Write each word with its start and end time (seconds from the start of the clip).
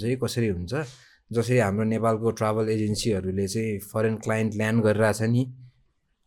चाहिँ 0.00 0.16
कसरी 0.16 0.48
हुन्छ? 0.48 0.74
जसरी 1.30 1.58
हाम्रो 1.58 1.84
नेपालको 1.84 2.30
ट्राभल 2.38 2.68
एजेन्सीहरूले 2.70 3.46
चाहिँ 3.48 3.78
फरेन 3.92 4.16
क्लाइन्ट 4.24 4.54
ल्यान्ड 4.54 4.82
गरिरहेछ 4.82 5.22
नि 5.22 5.42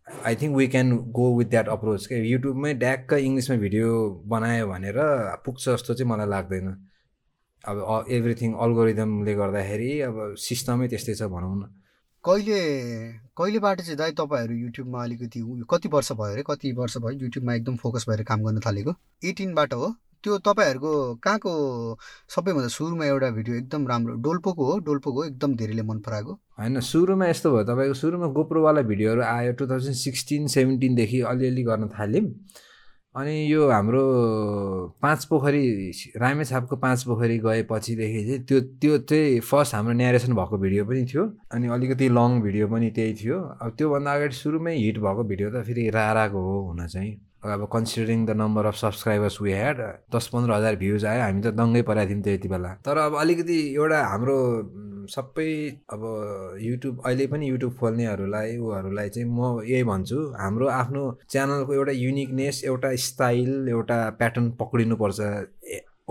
I 0.07 0.35
think 0.41 0.55
we 0.57 0.67
can 0.67 0.91
go 1.15 1.27
with 1.37 1.49
that 1.49 1.67
approach 1.75 2.07
क्या 2.07 2.17
युट्युबमै 2.19 2.73
ड्याक्क 2.83 3.13
इङ्ग्लिसमा 3.13 3.57
भिडियो 3.63 3.87
बनायो 4.33 4.67
भनेर 4.67 4.99
पुग्छ 5.45 5.63
जस्तो 5.69 5.93
चाहिँ 5.93 6.11
मलाई 6.11 6.27
लाग्दैन। 6.27 6.67
अब 7.63 8.05
एभ्रिथिङ 8.11 8.53
अल्गोरिदमले 8.65 9.33
गर्दाखेरि 9.39 9.89
अब 10.09 10.19
सिस्टमै 10.47 10.87
त्यस्तै 10.91 11.15
छ 11.15 11.31
भनौँ 11.31 11.55
न। 11.55 11.71
कहिले 12.25 12.59
कहिलेबाट 13.39 13.81
चाहिँ 13.81 13.97
दाइ 13.97 14.11
तपाईँहरू 14.19 14.55
युट्युबमा 14.67 15.03
अलिकति 15.03 15.39
कति 15.71 15.87
वर्ष 15.95 16.11
भयो 16.19 16.33
अरे? 16.33 16.43
कति 16.51 16.71
वर्ष 16.83 16.97
भयो 16.97 17.19
युट्युबमा 17.23 17.53
एकदम 17.55 17.75
फोकस 17.83 18.05
भएर 18.09 18.23
काम 18.27 18.43
गर्न 18.43 18.59
थालेको? 18.67 18.95
एटिनबाट 19.25 19.73
हो। 19.73 19.95
त्यो 20.23 20.37
तपाईँहरूको 20.45 20.93
कहाँको 21.23 21.51
सबैभन्दा 22.35 22.67
सुरुमा 22.77 23.05
एउटा 23.05 23.29
भिडियो 23.37 23.55
एकदम 23.57 23.87
राम्रो 23.87 24.15
डोल्पोको 24.21 24.71
हो 24.71 24.77
डोल्पोको 24.87 25.25
एकदम 25.25 25.55
धेरैले 25.57 25.83
मन 25.83 25.99
पराएको। 26.07 26.33
होइन 26.59 26.79
सुरुमा 26.79 27.27
यस्तो 27.27 27.51
भयो 27.51 27.63
तपाईँको 27.69 27.93
सुरुमा 28.01 28.27
गोप्रोवाला 28.37 28.81
भिडियोहरू 28.91 29.21
आयो 29.21 29.51
टु 29.59 29.67
थाउजन्ड 29.69 29.95
सिक्सटिन 29.97 30.47
सेभेन्टिनदेखि 30.55 31.21
अलिअलि 31.31 31.63
गर्न 31.63 31.87
थाल्यौँ। 31.99 32.27
अनि 33.15 33.31
यो 33.51 33.67
हाम्रो 33.69 34.01
पाँच 35.01 35.25
पोखरी 35.25 35.63
रामेछापको 36.15 36.75
पाँच 36.83 37.03
पोखरी 37.03 37.37
गएपछिदेखि 37.43 38.21
चाहिँ 38.27 38.43
त्यो 38.47 38.59
त्यो 38.81 38.97
चाहिँ 39.09 39.39
फर्स्ट 39.49 39.75
हाम्रो 39.75 39.93
न्यारेसन 39.93 40.33
भएको 40.33 40.57
भिडियो 40.57 40.85
पनि 40.85 41.03
थियो। 41.13 41.23
अनि 41.51 41.67
अलिकति 41.75 42.07
लङ 42.09 42.39
भिडियो 42.41 42.67
पनि 42.67 42.89
त्यही 42.95 43.13
थियो। 43.23 43.39
अब 43.61 43.75
त्योभन्दा 43.77 44.13
अगाडि 44.15 44.35
सुरुमै 44.35 44.75
हिट 44.77 44.99
भएको 45.03 45.23
भिडियो 45.27 45.49
त 45.51 45.63
फेरि 45.67 45.89
राराको 45.89 46.39
हो 46.39 46.55
हुन 46.67 46.87
चाहिँ। 46.87 47.11
अब 47.43 47.67
considering 47.73 48.25
the 48.25 48.29
number 48.37 48.65
of 48.65 48.75
subscribers 48.75 49.41
we 49.41 49.51
had 49.51 49.79
दस 50.15 50.27
पन्ध्र 50.33 50.51
हजार 50.53 50.75
भ्युज 50.81 51.05
आयो 51.11 51.21
हामी 51.21 51.41
त 51.41 51.53
दङ्गै 51.59 51.81
परेको 51.89 52.09
थियौँ 52.09 52.23
त्यति 52.23 52.47
बेला। 52.47 52.73
तर 52.85 52.97
अब 52.97 53.15
अलिकति 53.21 53.57
एउटा 53.75 54.01
हाम्रो 54.11 54.37
सबै 55.09 55.49
अब 55.93 56.01
युट्युब 56.61 57.01
अहिले 57.05 57.27
पनि 57.33 57.49
युट्युब 57.49 57.73
खोल्नेहरूलाई 57.79 58.57
ऊहरूलाई 58.57 59.09
चाहिँ 59.09 59.29
म 59.29 59.65
यही 59.65 59.83
भन्छु 59.89 60.19
हाम्रो 60.37 60.67
आफ्नो 60.81 61.03
च्यानलको 61.29 61.73
एउटा 61.73 61.93
युनिकनेस 62.05 62.63
एउटा 62.65 62.95
स्टाइल 63.09 63.49
एउटा 63.69 63.97
प्याटर्न 64.21 64.51
पक्रिनुपर्छ। 64.61 65.19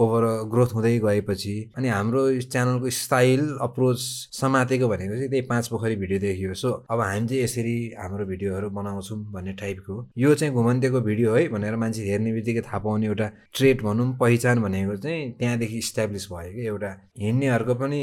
ओभर 0.00 0.24
ग्रोथ 0.50 0.74
हुँदै 0.74 0.98
गएपछि 0.98 1.54
अनि 1.76 1.88
हाम्रो 1.88 2.20
च्यानलको 2.42 2.90
स्टाइल 2.98 3.40
अप्रोच 3.62 3.98
समातेको 4.32 4.88
भनेको 4.88 5.14
चाहिँ 5.14 5.28
त्यही 5.30 5.42
पाँच 5.48 5.68
पोखरी 5.68 5.96
भिडियो 5.96 6.20
देखियो। 6.20 6.54
सो 6.54 6.70
अब 6.90 7.00
हामी 7.00 7.26
चाहिँ 7.28 7.42
यसरी 7.42 7.74
हाम्रो 7.98 8.26
भिडियोहरू 8.26 8.70
बनाउँछौँ 8.70 9.18
भन्ने 9.32 9.52
टाइपको 9.60 9.96
यो 10.18 10.34
चाहिँ 10.34 10.54
घुमन्तेको 10.54 11.00
भिडियो 11.00 11.34
है 11.34 11.46
भनेर 11.48 11.76
मान्छे 11.76 12.02
हेर्ने 12.10 12.32
बित्तिकै 12.32 12.60
थाहा 12.68 12.78
पाउने 12.86 13.06
एउटा 13.06 13.30
ट्रेड 13.56 13.82
भनौँ 13.82 14.08
पहिचान 14.20 14.62
भनेको 14.62 14.96
चाहिँ 14.96 15.30
त्यहाँदेखि 15.38 15.78
इस्टाब्लिस 15.78 16.26
भयो 16.32 16.52
कि 16.54 16.66
एउटा 16.66 16.90
हिँड्नेहरूको 17.20 17.74
पनि 17.74 18.02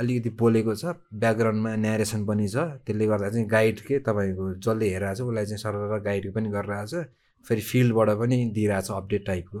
अलिकति 0.00 0.30
बोलेको 0.40 0.74
छ 0.74 0.94
ब्याकग्राउन्डमा 1.14 1.74
न्यारेसन 1.76 2.24
पनि 2.26 2.48
छ। 2.48 2.56
त्यसले 2.86 3.06
गर्दा 3.06 3.28
चाहिँ 3.30 3.46
गाइड 3.48 3.80
के 3.86 3.98
तपाईँको 4.08 4.54
जसले 4.64 4.88
हेरिरहेको 4.88 5.18
छ 5.18 5.28
उसलाई 5.28 5.44
चाहिँ 5.46 5.62
सरर 5.64 6.00
गाइड 6.08 6.32
पनि 6.34 6.48
गरिरहेछ 6.56 6.94
फेरि 7.46 7.60
फिल्डबाट 7.70 8.10
पनि 8.18 8.44
दिइरहेछ 8.54 8.90
अपडेट 8.90 9.26
टाइपको 9.26 9.60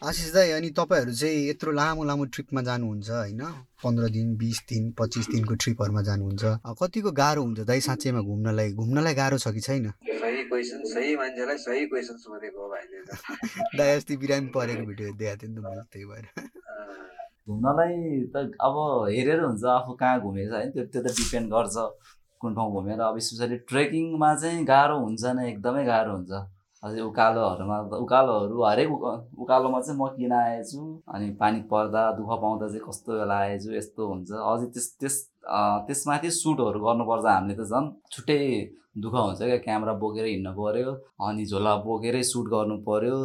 आशिष 0.00 0.32
दाई 0.32 0.50
अनि 0.50 0.68
तपाईँहरू 0.72 1.12
चाहिँ 1.12 1.48
यत्रो 1.48 1.72
लामो 1.76 2.04
लामो 2.08 2.24
ट्रिपमा 2.32 2.60
जानुहुन्छ 2.64 3.10
होइन? 3.10 3.40
पन्ध्र 3.84 4.08
दिन 4.08 4.28
बिस 4.40 4.58
दिन 4.68 4.84
पच्चिस 4.96 5.26
दिनको 5.28 5.54
ट्रिपहरूमा 5.60 6.02
जानुहुन्छ। 6.02 6.44
कतिको 6.80 7.10
गाह्रो 7.12 7.42
हुन्छ 7.44 7.60
दाई 7.68 7.80
साँच्चैमा 7.84 8.20
घुम्नलाई? 8.24 8.72
घुम्नलाई 8.80 9.14
गाह्रो 9.14 9.38
छ 9.38 9.52
कि 9.52 9.60
छैन? 9.60 9.90
सही 10.08 10.42
क्वेसन 10.48 10.80
सही 10.92 11.16
मान्छेलाई 11.16 11.58
सही 11.64 11.84
क्वेसन 11.92 12.16
सोधेको 12.16 12.68
भाइले। 12.72 12.98
दाई 13.78 13.96
अस्ति 13.96 14.16
बिरामी 14.16 14.48
परेको 14.56 14.86
भिडियो 14.88 15.12
देखाएको 15.20 15.42
थिएँ 15.42 15.52
नि 15.52 15.60
त 15.60 15.64
मैले 15.68 15.84
त्यही 15.92 16.04
भएर। 16.08 16.26
घुम्नलाई 17.44 17.92
त 18.32 18.44
अब 18.56 18.76
हेरेर 19.12 19.44
हुन्छ 19.44 19.64
आफू 19.76 19.92
कहाँ 20.00 20.20
घुमेको 20.20 20.48
छ 20.48 20.54
होइन? 20.56 20.70
त्यो 20.72 20.84
त्यो 20.96 21.02
त 21.02 21.12
डिपेन्ड 21.20 21.52
गर्छ 21.52 21.76
कुन 22.40 22.54
ठाउँ 22.56 22.72
घुमेर। 22.72 23.00
अब 23.04 23.18
स्पेसली 23.28 23.56
ट्रेकिङमा 23.68 24.32
चाहिँ 24.40 24.64
गाह्रो 24.64 24.96
हुन्छ 25.04 25.36
नै 25.36 25.44
एकदमै 25.50 25.84
गाह्रो 25.92 26.16
हुन्छ। 26.16 26.32
अझै 26.82 27.00
उकालोहरूमा 27.10 27.76
त 27.90 27.92
उकालोहरू 28.04 28.56
हरेक 28.64 28.90
उकालोमा 29.42 29.80
चाहिँ 29.86 29.98
म 30.00 30.06
किन 30.16 30.32
आएछु? 30.32 30.80
अनि 31.14 31.26
पानी 31.40 31.60
पर्दा 31.72 32.02
दुःख 32.18 32.30
पाउँदा 32.42 32.66
चाहिँ 32.72 32.84
कस्तो 32.88 33.10
बेला 33.20 33.36
आएछु? 33.44 33.68
यस्तो 33.78 34.00
हुन्छ। 34.10 34.28
अझै 34.50 34.66
त्यस 34.74 34.86
त्यस 35.00 35.16
त्यसमाथि 35.86 36.30
सुटहरू 36.40 36.78
गर्नुपर्छ 36.86 37.24
हामीले 37.26 37.54
त 37.60 37.62
झन्। 37.68 37.86
छुट्टै 38.12 38.40
दुःख 39.02 39.14
हुन्छ 39.14 39.40
क्या। 39.40 39.58
क्यामेरा 39.66 39.92
बोकेर 40.02 40.24
हिँड्नु 40.32 40.52
पऱ्यो 40.56 40.90
अनि 41.26 41.44
झोला 41.50 41.72
बोकेरै 41.84 42.22
सुट 42.32 42.46
गर्नु 42.54 42.76
पऱ्यो 42.88 43.16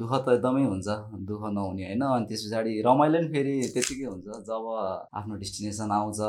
दुःख 0.00 0.12
त 0.24 0.28
एकदमै 0.36 0.64
हुन्छ। 0.72 0.88
दुःख 1.28 1.42
नहुने 1.56 1.84
होइन। 1.88 2.02
अनि 2.12 2.24
त्यस 2.28 2.42
पछाडि 2.44 2.72
रमाइलो 2.88 3.18
नि 3.24 3.28
फेरि 3.32 3.56
त्यतिकै 3.74 4.06
हुन्छ। 4.12 4.26
जब 4.48 4.64
आफ्नो 5.18 5.34
डेस्टिनेसन 5.42 5.90
आउँछ 5.98 6.20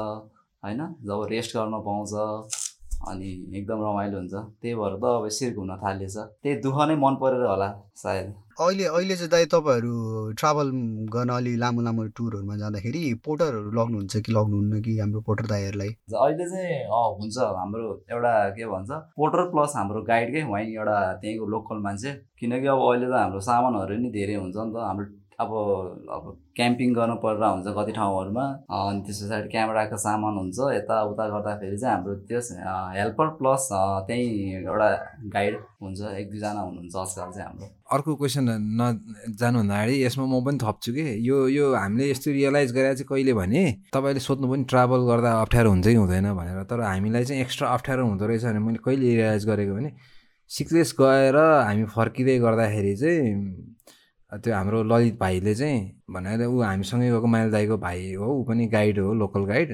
होइन? 0.64 0.82
जब 1.08 1.20
रेस्ट 1.34 1.52
गर्न 1.58 1.76
पाउँछ। 1.88 2.14
अनि 3.08 3.30
एकदम 3.58 3.80
रमाइलो 3.86 4.18
हुन्छ। 4.18 4.34
त्यही 4.62 4.76
भएर 4.76 4.94
त 5.00 5.04
अब 5.18 5.26
यसरी 5.26 5.52
घुम्न 5.56 5.76
थालेछ 5.84 6.16
त्यही 6.18 6.56
दुःख 6.66 6.78
नै 6.90 6.96
मन 7.04 7.16
परेर 7.22 7.44
होला 7.48 7.70
सायद। 8.04 8.28
अहिले 8.60 8.86
अहिले 8.86 9.16
चाहिँ 9.16 9.30
दाइ 9.32 9.46
तपाईँहरू 9.52 9.94
ट्राभल 10.40 10.72
गर्न 11.16 11.30
अलि 11.36 11.56
लामो 11.64 11.82
लामो 11.82 12.04
टुरहरूमा 12.18 12.56
जाँदाखेरि 12.62 13.04
पोटरहरू 13.26 13.72
लग्नुहुन्छ 13.80 14.18
कि 14.26 14.32
लग्नुहुन्न 14.36 14.82
कि 14.86 14.98
हाम्रो 15.00 15.22
पोटर 15.28 15.46
दाईहरूलाई 15.52 15.92
अहिले 16.12 16.46
चाहिँ 16.52 16.76
हुन्छ। 17.20 17.38
हाम्रो 17.60 17.88
एउटा 18.12 18.34
के 18.58 18.66
भन्छ 18.74 18.90
पोटर 19.16 19.44
प्लस 19.52 19.74
हाम्रो 19.76 20.02
गाइडकै 20.12 20.44
वाइन 20.52 20.68
एउटा 20.76 20.98
त्यहीँको 21.22 21.46
लोकल 21.56 21.78
मान्छे। 21.88 22.12
किनकि 22.40 22.68
अब 22.68 22.80
अहिले 22.90 23.08
त 23.08 23.16
हाम्रो 23.24 23.40
सामानहरू 23.48 23.98
नि 24.04 24.10
धेरै 24.20 24.36
हुन्छ 24.44 24.56
नि 24.58 24.72
त। 24.76 24.78
हाम्रो 24.90 25.06
अब 25.40 25.52
अब 26.12 26.24
क्याम्पिङ 26.56 26.94
गर्नु 26.94 27.16
परेर 27.24 27.44
हुन्छ 27.44 27.72
कति 27.78 27.92
ठाउँहरूमा। 27.96 28.46
अनि 28.76 29.02
त्यस 29.08 29.20
पछाडि 29.24 29.48
क्यामेराको 29.50 29.98
सामान 30.04 30.34
हुन्छ। 30.40 30.58
यताउता 30.76 31.28
गर्दाखेरि 31.34 31.78
चाहिँ 31.80 31.96
हाम्रो 31.96 32.16
त्यस 32.28 32.48
हेल्पर 33.00 33.28
प्लस 33.40 33.68
त्यहीँ 34.08 34.66
एउटा 34.68 34.90
गाइड 35.36 35.56
हुन्छ। 35.82 36.00
एक 36.20 36.28
दुईजना 36.32 36.60
हुनुहुन्छ 36.60 36.96
आजकल 36.96 37.32
चाहिँ 37.32 37.48
हाम्रो। 37.48 37.68
अर्को 37.96 38.16
क्वेसन 38.20 38.46
नजानुभन्दा 38.82 39.76
अगाडि 39.76 39.96
यसमा 40.04 40.26
म 40.28 40.44
पनि 40.46 40.58
थप्छु 40.64 40.92
कि। 40.94 41.06
यो 41.30 41.38
यो 41.48 41.66
हामीले 41.74 42.10
यस्तो 42.12 42.32
रियलाइज 42.32 42.70
गरेर 42.76 42.94
चाहिँ 43.00 43.08
कहिले 43.10 43.34
भने 43.40 43.64
तपाईँले 43.96 44.20
सोध्नु 44.20 44.48
पनि 44.52 44.64
ट्राभल 44.68 45.02
गर्दा 45.08 45.32
अप्ठ्यारो 45.48 45.70
हुन्छ 45.72 45.88
कि 45.88 45.96
हुँदैन 45.96 46.28
भनेर। 46.36 46.64
तर 46.68 46.80
हामीलाई 46.84 47.24
चाहिँ 47.26 47.42
एक्स्ट्रा 47.48 47.68
अप्ठ्यारो 47.80 48.04
हुँदो 48.12 48.26
रहेछ 48.28 48.44
भने 48.44 48.60
मैले 48.60 48.80
कहिले 48.86 49.16
रियलाइज 49.16 49.46
गरेको 49.48 49.74
भने 49.76 49.92
सिक्रेस 50.52 50.96
गएर 51.00 51.36
हामी 51.40 51.86
फर्किँदै 51.96 52.38
गर्दाखेरि 52.44 52.96
चाहिँ 52.98 53.34
त्यो 54.32 54.54
हाम्रो 54.56 54.84
ललित 54.84 55.18
भाइले 55.20 55.54
चाहिँ 55.56 55.80
भनेर 56.12 56.46
ऊ 56.46 56.62
हामीसँगै 56.62 57.10
गएको 57.10 57.28
माइल 57.28 57.52
दाईको 57.52 57.78
भाइ 57.78 58.14
हो 58.14 58.28
ऊ 58.34 58.44
पनि 58.46 58.66
गाइड 58.70 59.00
हो 59.00 59.14
लोकल 59.14 59.46
गाइड। 59.46 59.72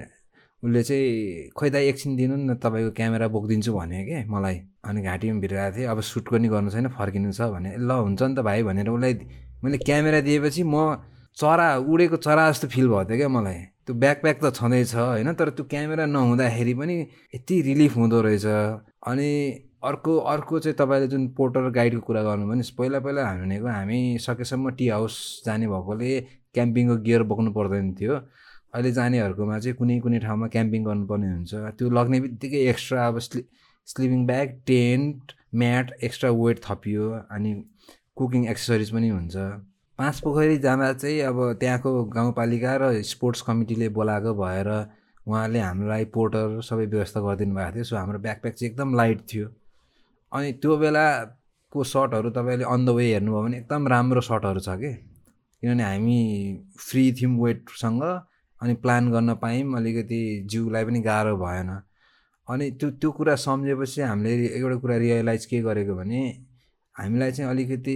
उसले 0.63 0.83
चाहिँ 0.83 1.49
खोइ 1.57 1.69
दाई 1.69 1.87
एकछिन 1.87 2.15
दिनु 2.15 2.35
न 2.35 2.55
तपाईँको 2.63 2.91
क्यामेरा 2.95 3.27
बोकिदिन्छु 3.27 3.73
भने 3.73 4.03
क्या 4.05 4.23
मलाई 4.31 4.55
अनि 4.87 5.01
घाँटीमा 5.01 5.39
भिडिरहेको 5.39 5.77
थिएँ 5.77 5.87
अब 5.87 6.01
सुट 6.01 6.29
पनि 6.31 6.47
गर्नु 6.47 6.69
छैन 6.71 6.87
फर्किनु 6.95 7.31
छ 7.31 7.41
भने 7.51 7.75
ल 7.77 7.91
हुन्छ 7.91 8.21
नि 8.23 8.35
त 8.35 8.39
भाइ 8.47 8.63
भनेर 8.63 8.89
उसलाई 8.89 9.13
मैले 9.63 9.77
क्यामेरा 9.83 10.19
दिएपछि 10.23 10.63
म 10.63 11.03
चरा 11.37 11.67
उडेको 11.91 12.17
चरा 12.17 12.49
जस्तो 12.51 12.67
फिल 12.71 12.87
भयो 12.87 13.03
थियो 13.05 13.17
क्या 13.17 13.29
मलाई। 13.29 13.59
त्यो 13.85 13.93
ब्याकप्याक 13.93 14.37
त 14.43 14.55
छँदैछ 14.55 14.95
होइन? 14.95 15.33
तर 15.35 15.49
त्यो 15.51 15.65
क्यामेरा 15.67 16.05
नहुँदाखेरि 16.05 16.73
पनि 16.73 16.95
यति 17.35 17.61
रिलिफ 17.61 17.97
हुँदो 17.97 18.21
रहेछ। 18.21 18.45
अनि 19.07 19.29
अर्को 19.89 20.17
अर्को 20.33 20.59
चाहिँ 20.59 20.75
तपाईँले 20.77 21.07
जुन 21.07 21.27
पोर्टर 21.37 21.69
गाइडको 21.71 22.01
कुरा 22.05 22.23
गर्नु 22.23 22.47
भने 22.47 22.63
पहिला 22.77 22.99
पहिला 22.99 23.23
भनेको 23.41 23.67
हामी 23.67 23.99
सकेसम्म 24.21 24.69
टी 24.79 24.87
हाउस 24.89 25.17
जाने 25.45 25.67
भएकोले 25.67 26.19
क्याम्पिङको 26.53 26.95
गियर 27.05 27.23
बोक्नु 27.29 27.51
पर्दैन 27.51 27.93
थियो। 27.99 28.15
अहिले 28.75 28.91
जानेहरूकोमा 28.91 29.59
चाहिँ 29.59 29.75
कुनै 29.77 29.99
कुनै 30.05 30.19
ठाउँमा 30.19 30.47
क्याम्पिङ 30.55 30.83
गर्नुपर्ने 30.85 31.27
हुन्छ। 31.27 31.53
त्यो 31.77 31.89
लग्ने 31.89 32.19
बित्तिकै 32.21 32.61
एक्स्ट्रा 32.69 33.07
अब 33.07 33.19
sli 33.19 33.43
sleeping 33.87 34.25
bag 34.27 34.47
tent 34.67 35.33
mat 35.55 35.91
extra 36.03 36.29
weight 36.31 36.59
थपियो 36.65 37.09
अनि 37.31 37.53
कुकिङ 38.17 38.47
एक्सेसरिज 38.51 38.91
पनि 38.91 39.09
हुन्छ। 39.09 39.35
पाँच 39.99 40.19
पोखरी 40.19 40.57
जाँदा 40.65 40.91
चाहिँ 40.93 41.19
अब 41.21 41.37
त्यहाँको 41.59 41.91
गाउँपालिका 42.15 42.75
र 42.81 43.01
स्पोर्ट्स 43.11 43.41
कमिटीले 43.47 43.89
बोलाएको 43.97 44.33
भएर 44.35 44.69
उहाँले 45.27 45.59
हामीलाई 45.59 46.05
पोर्टर 46.15 46.59
सबै 46.61 46.85
व्यवस्था 46.85 47.21
गरिदिनु 47.21 47.55
भएको 47.55 47.75
थियो। 47.75 47.83
सो 47.83 47.95
हाम्रो 47.95 48.19
ब्याकप्याक 48.25 48.53
चाहिँ 48.55 48.71
एकदम 48.71 48.95
लाइट 48.95 49.21
थियो। 49.33 49.47
अनि 50.35 50.51
त्यो 50.61 50.77
बेलाको 50.77 51.83
सर्टहरू 51.83 52.29
तपाईँले 52.29 52.63
अन 52.63 52.85
द 52.85 52.89
वे 52.89 53.05
हेर्नुभयो 53.13 53.43
भने 53.43 53.57
एकदम 53.57 53.87
राम्रो 53.87 54.21
सर्टहरू 54.21 54.59
छ 54.59 54.69
कि? 54.79 54.93
किनभने 55.61 55.83
हामी 55.83 56.19
फ्री 56.79 57.03
थियौँ 57.13 57.33
वेटसँग 57.43 58.03
अनि 58.61 58.73
प्लान 58.83 59.11
गर्न 59.11 59.33
पायौँ 59.43 59.75
अलिकति 59.77 60.21
जिउलाई 60.51 60.85
पनि 60.85 60.99
गाह्रो 61.01 61.35
भएन। 61.37 61.69
अनि 62.47 62.71
त्यो 62.71 62.89
त्यो 63.01 63.11
कुरा 63.11 63.35
सम्झेपछि 63.35 64.01
हामीले 64.01 64.47
एउटा 64.59 64.75
कुरा 64.79 64.97
रियलाइज 64.97 65.45
के 65.45 65.61
गरेको 65.61 65.95
भने 65.95 66.21
हामीलाई 66.95 67.31
चाहिँ 67.31 67.51
अलिकति 67.51 67.95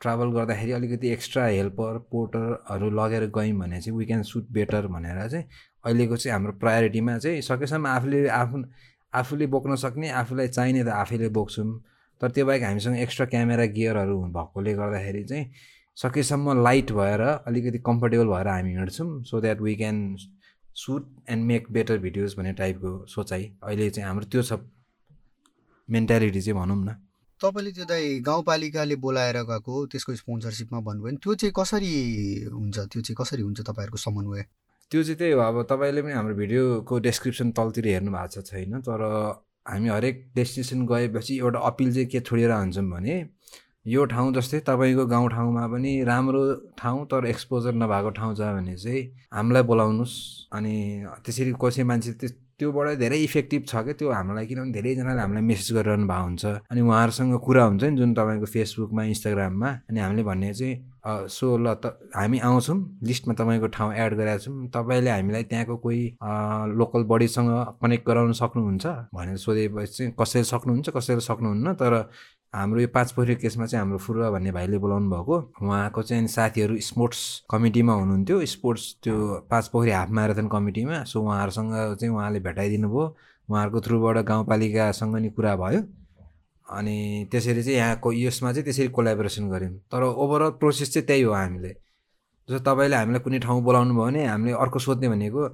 ट्राभल 0.00 0.30
गर्दाखेरि 0.30 0.72
अलिकति 0.72 1.08
एक्स्ट्रा 1.08 1.44
हेल्पर 1.46 1.98
पोर्टरहरू 2.12 2.90
लगेर 2.90 3.26
गयौँ 3.36 3.58
भने 3.58 3.80
चाहिँ 3.80 3.98
वी 3.98 4.06
क्यान 4.06 4.22
सुट 4.22 4.46
बेटर 4.52 4.86
भनेर 4.86 5.28
चाहिँ 5.28 5.44
अहिलेको 5.84 6.16
चाहिँ 6.16 6.32
हाम्रो 6.32 6.52
प्रायोरिटीमा 6.52 7.18
चाहिँ 7.18 7.40
सकेसम्म 7.42 7.86
आफूले 7.86 8.26
आफ्नो 8.28 8.62
आफूले 9.12 9.46
बोक्न 9.46 9.76
सक्ने 9.76 10.08
आफूलाई 10.20 10.48
चाहिने 10.48 10.84
त 10.84 10.88
आफैले 10.96 11.28
बोक्छौँ 11.38 11.68
तर 12.20 12.30
त्यो 12.30 12.46
बाहेक 12.46 12.62
हामीसँग 12.62 12.98
एक्स्ट्रा 12.98 13.26
क्यामेरा 13.26 13.64
गियरहरू 13.76 14.20
भएकोले 14.36 14.74
गर्दाखेरि 14.74 15.24
चाहिँ 15.24 15.50
सकेसम्म 15.96 16.62
लाइट 16.62 16.92
भएर 16.92 17.20
अलिकति 17.20 17.78
कम्फर्टेबल 17.86 18.26
भएर 18.26 18.48
हामी 18.48 18.70
हिँड्छौँ। 18.74 19.22
So 19.24 19.40
that 19.40 19.60
we 19.60 19.74
can 19.76 20.16
shoot 20.76 21.08
and 21.30 21.44
make 21.46 21.70
better 21.72 21.98
videos 21.98 22.34
भन्ने 22.38 22.52
टाइपको 22.52 22.90
सोचाइ 23.08 23.44
अहिले 23.62 23.90
चाहिँ 23.90 24.08
हाम्रो 24.08 24.26
त्यो 24.32 24.42
छ 24.42 24.58
मेन्टालिटी 25.88 26.40
चाहिँ 26.40 26.58
भनौँ 26.60 26.76
न। 26.76 26.96
तपाईँले 27.40 27.72
त्यो 27.72 27.84
दाइ 27.84 28.20
गाउँपालिकाले 28.20 28.96
बोलाएर 28.96 29.36
गएको 29.48 29.86
त्यसको 29.86 30.14
स्पोन्सरसिपमा 30.16 30.80
भन्नुभयो 30.80 31.06
भने 31.06 31.18
त्यो 31.22 31.34
चाहिँ 31.34 31.52
कसरी 31.56 31.92
हुन्छ 32.52 32.78
त्यो 32.78 33.00
चाहिँ 33.02 33.16
कसरी 33.20 33.42
हुन्छ 33.42 33.60
तपाईँहरूको 33.60 33.98
समन्वय? 33.98 34.44
त्यो 34.90 35.02
चाहिँ 35.02 35.16
त्यही 35.18 35.32
हो 35.32 35.40
अब 35.40 35.62
तपाईँले 35.70 36.02
पनि 36.02 36.12
हाम्रो 36.12 36.34
भिडियोको 36.34 36.98
डेस्क्रिप्सन 37.06 37.50
तलतिर 37.52 37.86
हेर्नु 37.86 38.10
भएको 38.12 38.42
छैन? 38.42 38.80
तर 38.80 39.00
हामी 39.68 39.88
हरेक 39.88 40.16
डेस्टिनेसन 40.36 40.86
गएपछि 40.86 41.38
एउटा 41.38 41.58
अपिल 41.70 41.92
चाहिँ 41.94 42.08
के 42.08 42.20
छोडेर 42.20 42.50
हुन्छौँ 42.52 42.84
भने 42.90 43.16
यो 43.86 44.04
ठाउँ 44.10 44.32
जस्तै 44.34 44.60
तपाईँको 44.66 45.06
गाउँ 45.06 45.28
ठाउँमा 45.30 45.66
पनि 45.72 45.92
राम्रो 46.04 46.42
ठाउँ 46.78 47.04
तर 47.10 47.26
एक्सपोजर 47.26 47.74
नभएको 47.74 48.10
ठाउँ 48.18 48.34
छ 48.36 48.40
भने 48.54 48.76
चाहिँ 48.76 49.02
हामीलाई 49.34 49.62
बोलाउनुहोस्। 49.62 50.14
अनि 50.54 50.74
त्यसरी 51.24 51.52
कसै 51.62 51.82
मान्छे 51.82 52.12
त्योबाट 52.58 52.88
धेरै 52.98 53.18
इफेक्टिभ 53.20 53.62
छ 53.68 53.76
क्या 53.84 53.94
त्यो 54.00 54.10
हामीलाई 54.16 54.46
किनभने 54.46 54.72
धेरैजनाले 54.72 55.20
हामीलाई 55.20 55.44
मेसेज 55.44 55.68
गरिरहनु 55.76 56.06
भएको 56.08 56.24
हुन्छ। 56.24 56.44
अनि 56.72 56.80
उहाँहरूसँग 56.80 57.34
कुरा 57.46 57.64
हुन्छ 57.68 57.84
नि 57.84 57.96
जुन 58.00 58.14
तपाईँको 58.16 58.46
फेसबुकमा 58.54 59.02
इन्स्टाग्राममा 59.12 59.70
अनि 59.90 60.00
हामीले 60.00 60.22
भन्ने 60.24 60.52
चाहिँ 60.56 60.74
सो 61.06 61.46
ल 61.60 61.74
त 61.76 62.00
हामी 62.16 62.38
आउँछौँ 62.48 62.78
लिस्टमा 63.04 63.34
तपाईँको 63.36 63.68
ठाउँ 63.76 63.92
एड 63.94 64.12
गरेका 64.16 64.38
छौँ। 64.40 64.66
तपाईँले 64.72 65.10
हामीलाई 65.10 65.42
त्यहाँको 65.52 65.76
कोही 65.84 66.02
लोकल 66.80 67.02
बडीसँग 67.12 67.50
कनेक्ट 67.82 68.04
गराउन 68.08 68.32
सक्नुहुन्छ 68.40 68.86
भनेर 69.14 69.36
सोधेपछि 69.36 69.92
चाहिँ 69.96 70.12
कसैले 70.20 70.44
सक्नुहुन्छ 70.44 70.88
कसैले 70.96 71.20
सक्नुहुन्न। 71.28 71.74
तर 71.76 71.92
हाम्रो 72.56 72.80
यो 72.80 72.88
पाँच 72.88 73.12
पोखरी 73.12 73.34
केसमा 73.36 73.66
चाहिँ 73.66 73.80
हाम्रो 73.80 73.98
फुरुवा 73.98 74.30
भन्ने 74.30 74.52
भाइले 74.52 74.78
बोलाउनु 74.78 75.10
भएको। 75.10 75.36
उहाँको 75.62 76.02
चाहिँ 76.02 76.26
साथीहरू 76.26 76.78
स्पोर्ट्स 76.80 77.20
कमिटीमा 77.50 77.92
हुनुहुन्थ्यो। 77.92 78.44
स्पोर्ट्स 78.46 78.84
त्यो 79.04 79.14
पाँच 79.50 79.68
पोखरी 79.68 79.90
हाफ 79.90 80.10
म्याराथन 80.10 80.48
कमिटीमा। 80.48 81.02
सो 81.04 81.20
उहाँहरूसँग 81.20 81.72
चाहिँ 82.00 82.14
उहाँले 82.14 82.40
भेटाइदिनु 82.40 82.88
भयो। 82.88 83.04
उहाँहरूको 83.48 83.80
थ्रुबाट 83.80 84.16
गाउँपालिकासँग 84.24 85.16
नि 85.16 85.30
कुरा 85.30 85.56
भयो। 85.56 85.80
अनि 86.66 87.28
त्यसरी 87.30 87.62
चाहिँ 87.62 87.78
यहाँको 87.78 88.12
यसमा 88.12 88.52
चाहिँ 88.52 88.64
त्यसरी 88.64 88.88
कोलाबोरेसन 88.88 89.50
गऱ्यौँ। 89.50 89.72
तर 89.92 90.02
ओभरअल 90.02 90.50
प्रोसेस 90.50 90.92
चाहिँ 90.92 91.06
त्यही 91.06 91.22
हो 91.22 91.32
हामीले। 91.32 91.68
जस्तो 92.48 92.58
तपाईँले 92.64 92.96
हामीलाई 92.96 93.20
कुनै 93.20 93.38
ठाउँ 93.38 93.62
बोलाउनु 93.62 93.94
भयो 93.94 94.04
भने 94.04 94.26
हामीले 94.26 94.56
अर्को 94.56 94.78
सोध्ने 94.78 95.08
भनेको 95.08 95.48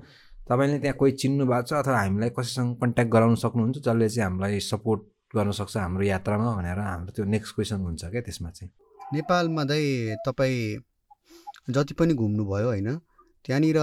तपाईँले 0.48 0.78
त्यहाँ 0.78 0.96
कोही 0.96 1.12
चिन्नु 1.12 1.46
भएको 1.46 1.62
छ 1.62 1.72
अथवा 1.72 1.98
हामीलाई 1.98 2.30
कसैसँग 2.38 2.76
कन्ट्याक्ट 2.80 3.12
गराउनु 3.12 3.36
सक्नुहुन्छ 3.36 3.78
जसले 3.78 4.08
चाहिँ 4.08 4.30
हामीलाई 4.30 4.60
सपोर्ट 4.60 5.00
गर्न 5.36 5.50
सक्छ 5.58 5.76
हाम्रो 5.76 6.04
यात्रामा 6.04 6.54
भनेर 6.56 6.78
हाम्रो 6.78 7.12
त्यो 7.16 7.24
नेक्स्ट 7.24 7.54
क्वेसन 7.54 7.80
हुन्छ 7.88 8.04
क्या 8.04 8.20
त्यसमा 8.28 8.50
चाहिँ? 8.50 8.70
नेपालमा 9.14 9.64
दाइ 9.64 9.84
तपाईँ 10.26 10.58
जति 11.70 11.94
पनि 11.94 12.14
घुम्नुभयो 12.14 12.66
होइन 12.66 12.88
त्यहाँनिर 13.44 13.78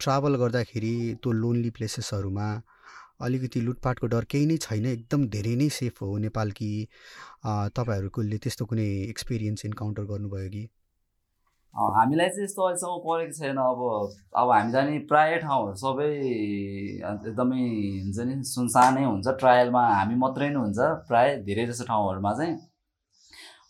ट्राभल 0.00 0.36
गर्दाखेरि 0.42 0.94
त्यो 1.22 1.32
लोन्ली 1.32 1.70
प्लेसेसहरूमा 1.76 2.48
अलिकति 3.26 3.60
लुटपाटको 3.60 4.06
डर 4.12 4.24
केही 4.30 4.46
नै 4.46 4.56
छैन? 4.62 4.86
एकदम 4.86 5.26
धेरै 5.34 5.54
नै 5.56 5.68
सेफ 5.72 6.02
हो 6.02 6.16
नेपाल 6.24 6.50
कि 6.58 6.70
तपाईँहरूकोले 7.76 8.38
त्यस्तो 8.44 8.64
कुनै 8.70 8.88
एक्सपिरियन्स 9.12 9.64
इन्काउन्टर 9.64 10.04
गर्नुभयो 10.12 10.48
कि? 10.54 10.64
हामीलाई 11.76 12.28
चाहिँ 12.28 12.44
यस्तो 12.44 12.62
अहिलेसम्म 12.62 12.98
परेको 13.06 13.32
छैन। 13.38 13.58
अब 13.60 13.80
अब 14.40 14.50
हामी 14.50 14.72
जाने 14.72 14.98
प्रायः 15.10 15.38
ठाउँहरू 15.44 15.74
सबै 15.82 16.08
एकदमै 17.10 17.64
हुन्छ 18.04 18.18
नि 18.28 18.34
सुनसानै 18.52 19.04
हुन्छ। 19.04 19.26
ट्रायलमा 19.42 19.82
हामी 19.88 20.14
मात्रै 20.24 20.48
नै 20.54 20.60
हुन्छ 20.60 20.78
प्रायः 21.08 21.42
धेरै 21.48 21.66
जस्तो 21.66 21.84
ठाउँहरूमा 21.92 22.32
चाहिँ। 22.40 22.54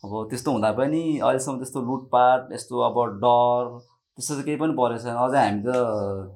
अब 0.04 0.12
त्यस्तो 0.30 0.52
हुँदा 0.52 0.70
पनि 0.78 1.02
अहिलेसम्म 1.18 1.56
त्यस्तो 1.58 1.80
लुटपाट 1.88 2.52
यस्तो 2.54 2.74
अब 2.88 2.96
डर 3.24 3.62
त्यस्तो 4.18 4.32
चाहिँ 4.34 4.44
केही 4.46 4.58
पनि 4.62 4.74
परेको 4.80 5.02
छैन। 5.04 5.16
अझै 5.26 5.40
हामी 5.44 5.62
त 5.66 5.68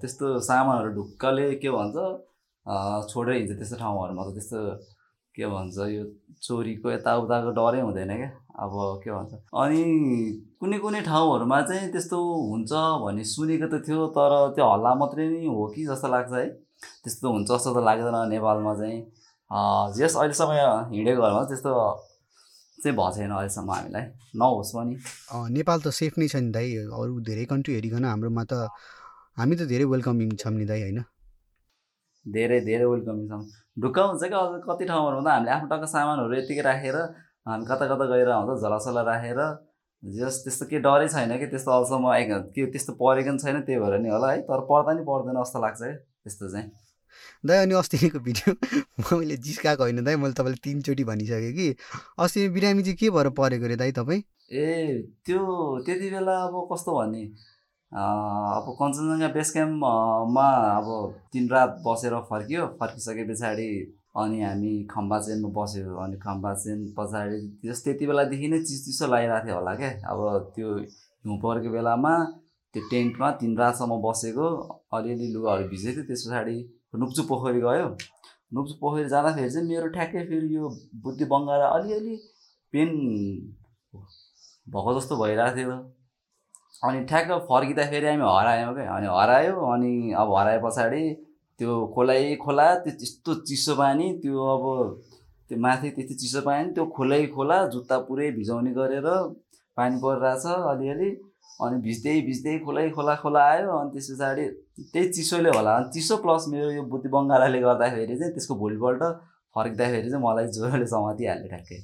त्यस्तो 0.00 0.26
सामानहरू 0.50 0.90
ढुक्कले 0.98 1.46
के 1.62 1.70
भन्छ 1.70 1.96
छोडेर 3.10 3.34
हिँड्छ 3.36 3.52
त्यस्तो 3.60 3.76
ठाउँहरूमा 3.82 4.22
त 4.26 4.34
त्यस्तो 4.36 4.58
के 5.34 5.46
भन्छ 5.46 5.78
यो 5.90 6.02
चोरीको 6.42 6.90
यताउताको 6.90 7.50
डरै 7.58 7.80
हुँदैन 7.80 8.12
क्या? 8.16 8.30
अब 8.64 8.72
के 9.04 9.10
भन्छ? 9.10 9.32
अनि 9.62 9.80
कुनै 10.60 10.78
कुनै 10.84 11.00
ठाउँहरूमा 11.06 11.60
चाहिँ 11.70 11.90
त्यस्तो 11.92 12.18
हुन्छ 12.50 12.72
भन्ने 13.04 13.24
सुनेको 13.32 13.66
त 13.72 13.82
थियो 13.86 14.06
तर 14.16 14.32
त्यो 14.56 14.64
हल्ला 14.72 14.94
मात्रै 15.00 15.28
नै 15.30 15.46
हो 15.46 15.66
कि 15.74 15.84
जस्तो 15.86 16.08
लाग्छ 16.14 16.32
है? 16.32 16.46
त्यस्तो 17.04 17.26
हुन्छ 17.32 17.48
जस्तो 17.50 17.70
त 17.74 17.84
लाग्दैन 17.88 18.16
नेपालमा 18.34 18.74
चाहिँ। 18.80 18.98
जस 19.98 20.16
अहिलेसम्म 20.16 20.52
हिँडेको 20.94 21.20
घरमा 21.22 21.42
त्यस्तो 21.50 21.72
चाहिँ 22.78 22.96
भएको 22.96 23.10
छैन 23.16 23.30
अहिलेसम्म 23.30 23.70
हामीलाई। 23.70 24.04
नहोस् 24.40 24.72
पनि। 24.76 24.94
नेपाल 25.56 25.78
त 25.80 25.88
सेफ 26.00 26.18
नै 26.18 26.28
छ 26.32 26.36
नि 26.44 26.50
दाइ। 26.56 26.68
अरू 26.90 27.20
धेरै 27.28 27.44
कन्ट्री 27.52 27.72
हेरिकन 27.78 28.04
हाम्रोमा 28.12 28.44
त 28.50 28.52
हामी 29.38 29.54
त 29.56 29.62
धेरै 29.72 29.84
वेलकमिङ 29.94 30.28
छौँ 30.40 30.52
नि 30.58 30.66
दाइ 30.70 30.80
होइन? 30.84 31.00
धेरै 32.26 32.60
धेरै 32.68 32.86
वेलकमिङ 32.92 33.26
छौँ। 33.28 33.42
ढुक्क 33.82 33.98
हुन्छ 33.98 34.22
क्या 34.28 34.40
कति 34.68 34.84
ठाउँहरू 34.90 35.16
हुँदा 35.16 35.32
हामीले 35.34 35.50
आफ्नो 35.56 35.68
टक्क 35.72 35.84
सामानहरू 35.94 36.34
यतिकै 36.40 36.62
राखेर 36.68 36.96
हामी 37.48 37.64
कता 37.70 37.84
कता 37.92 38.04
गएर 38.12 38.30
हुन्छ 38.32 38.60
झलासला 38.60 39.02
राखेर 39.10 39.40
जस 40.02 40.36
त्यस्तो 40.44 40.66
केही 40.66 40.82
डरै 40.82 41.08
छैन 41.14 41.32
कि 41.38 41.46
त्यस्तो 41.52 41.70
अहिलेसम्म 41.70 42.06
के 42.56 42.66
त्यस्तो 42.72 42.92
परेको 43.00 43.30
पनि 43.30 43.38
छैन 43.44 43.60
त्यही 43.64 43.80
भएर 43.80 43.98
नि 44.00 44.08
होला 44.08 44.30
है। 44.32 44.40
तर 44.48 44.60
पर्दा 44.70 44.92
नि 44.96 45.02
पर्दैन 45.08 45.42
जस्तो 45.42 45.60
लाग्छ 45.60 45.82
है 45.82 45.92
त्यस्तो 45.96 46.48
चाहिँ। 46.52 46.70
दाइ 47.46 47.58
अनि 47.64 47.74
अस्तिको 47.74 48.18
भिडियो 48.24 48.54
मैले 49.18 49.36
जिस्काएको 49.44 49.82
होइन 49.82 50.04
दाइ 50.04 50.16
मैले 50.16 50.34
तपाईँले 50.40 50.60
तिनचोटि 50.64 51.04
भनिसकेँ 51.04 51.52
कि 51.52 51.68
अस्ति 52.24 52.48
बिरामी 52.56 52.82
चाहिँ 52.82 52.96
के 52.96 53.10
भएर 53.10 53.28
परेको 53.40 53.64
अरे 53.64 53.76
दाइ 53.76 53.92
तपाईँ? 53.92 54.22
ए 54.52 54.66
त्यो 55.26 55.40
त्यति 55.86 56.10
बेला 56.10 56.36
अब 56.44 56.54
कस्तो 56.72 56.92
भन्ने? 56.98 57.22
अब 57.92 58.66
कञ्चनजङ्घा 58.78 59.28
बेस 59.34 59.50
क्याम्पमा 59.52 60.44
अब 60.78 60.88
तिन 61.32 61.48
रात 61.50 61.70
बसेर 61.86 62.14
फर्कियो। 62.30 62.66
फर्किसके 62.80 63.24
पछाडि 63.30 63.66
अनि 64.16 64.40
हामी 64.42 64.72
खम्बा 64.90 65.18
चेनमा 65.26 65.48
बस्यो 65.56 65.96
अनि 66.04 66.16
खम्बा 66.22 66.52
चेन 66.62 66.78
पछाडि 66.98 67.38
जस 67.64 67.82
त्यति 67.84 68.06
बेलादेखि 68.06 68.48
नै 68.48 68.58
चिसो 68.62 68.84
चिसो 68.84 69.06
लागिरहेको 69.10 69.46
थियो 69.46 69.56
होला 69.58 69.74
क्या। 69.80 69.90
अब 70.10 70.18
त्यो 70.54 70.68
हिउँ 70.78 71.38
परेको 71.42 71.70
बेलामा 71.74 72.14
त्यो 72.74 72.82
टेन्टमा 72.90 73.30
तिन 73.42 73.58
रातसम्म 73.58 74.00
बसेको 74.06 74.46
अलिअलि 74.94 75.26
लुगाहरू 75.34 75.68
भिजेको 75.68 75.94
थियो। 75.96 76.06
त्यस 76.06 76.26
पछाडि 76.26 76.56
नुप्चु 76.94 77.22
पोखरी 77.30 77.60
गयो। 77.60 77.86
नुप्चु 78.54 78.74
पोखरी 78.80 79.08
जाँदाखेरि 79.08 79.50
चाहिँ 79.50 79.66
मेरो 79.68 79.88
ठ्याक्कै 79.94 80.22
फेरि 80.30 80.48
यो 80.56 80.68
बुद्धि 81.02 81.24
बङ्गाएर 81.32 81.62
अलिअलि 81.74 82.14
पेन 82.74 82.90
भएको 84.74 84.90
जस्तो 84.98 85.14
भइरहेको 85.22 85.56
थियो। 85.56 85.74
अनि 86.82 87.04
ठ्याक्क 87.10 87.30
फर्किँदा 87.48 87.84
फेरि 87.90 88.06
हामी 88.06 88.24
हरायौँ 88.36 88.74
क्या। 88.74 88.94
अनि 88.96 89.06
हरायो 89.18 89.54
अनि 89.72 89.92
अब 90.16 90.28
हराए 90.36 90.58
पछाडि 90.64 91.02
त्यो 91.58 91.72
खोलै 91.94 92.20
खोला 92.44 92.66
त्यो 92.84 92.92
त्यस्तो 93.00 93.34
चिसो 93.48 93.74
पानी 93.76 94.06
त्यो 94.22 94.44
अब 94.54 94.64
त्यो 95.48 95.58
माथि 95.60 95.90
त्यस्तो 95.96 96.14
चिसो 96.22 96.40
पानी 96.46 96.72
त्यो 96.74 96.84
खोलै 96.96 97.26
खोला 97.36 97.58
जुत्ता 97.74 97.98
पुरै 98.08 98.30
भिजाउने 98.38 98.72
गरेर 98.78 99.08
पानी 99.76 99.96
परिरहेछ 100.04 100.46
अलिअलि। 100.72 101.10
अनि 101.60 101.76
भिज्दै 101.84 102.16
भिज्दै 102.26 102.58
खोलै 102.64 102.88
खोला 102.96 103.14
खोला 103.22 103.40
आयो 103.52 103.68
अनि 103.78 103.90
त्यस 103.92 104.06
पछाडि 104.10 104.44
त्यही 104.92 105.12
चिसोले 105.12 105.50
होला। 105.56 105.76
अनि 105.76 105.92
चिसो 105.94 106.16
प्लस 106.24 106.48
मेरो 106.48 106.70
यो 106.72 106.82
बुद्धि 106.92 107.08
बङ्गालाले 107.12 107.60
गर्दाखेरि 107.60 108.16
चाहिँ 108.20 108.32
त्यसको 108.34 108.54
भोलिपल्ट 108.62 109.02
फर्किँदाखेरि 109.56 110.08
चाहिँ 110.10 110.24
मलाई 110.24 110.46
ज्वरोले 110.56 110.86
समातिहाल्यो 110.94 111.48
ठ्याक्कै। 111.52 111.78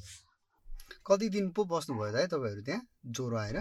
कति 1.07 1.29
दिन 1.37 1.51
पो 1.57 1.65
बस्नुभयो 1.69 2.13
त 2.13 2.17
है 2.17 2.27
तपाईँहरू 2.33 2.63
त्यहाँ? 2.69 2.83
ज्वरो 3.17 3.37
आएर? 3.37 3.59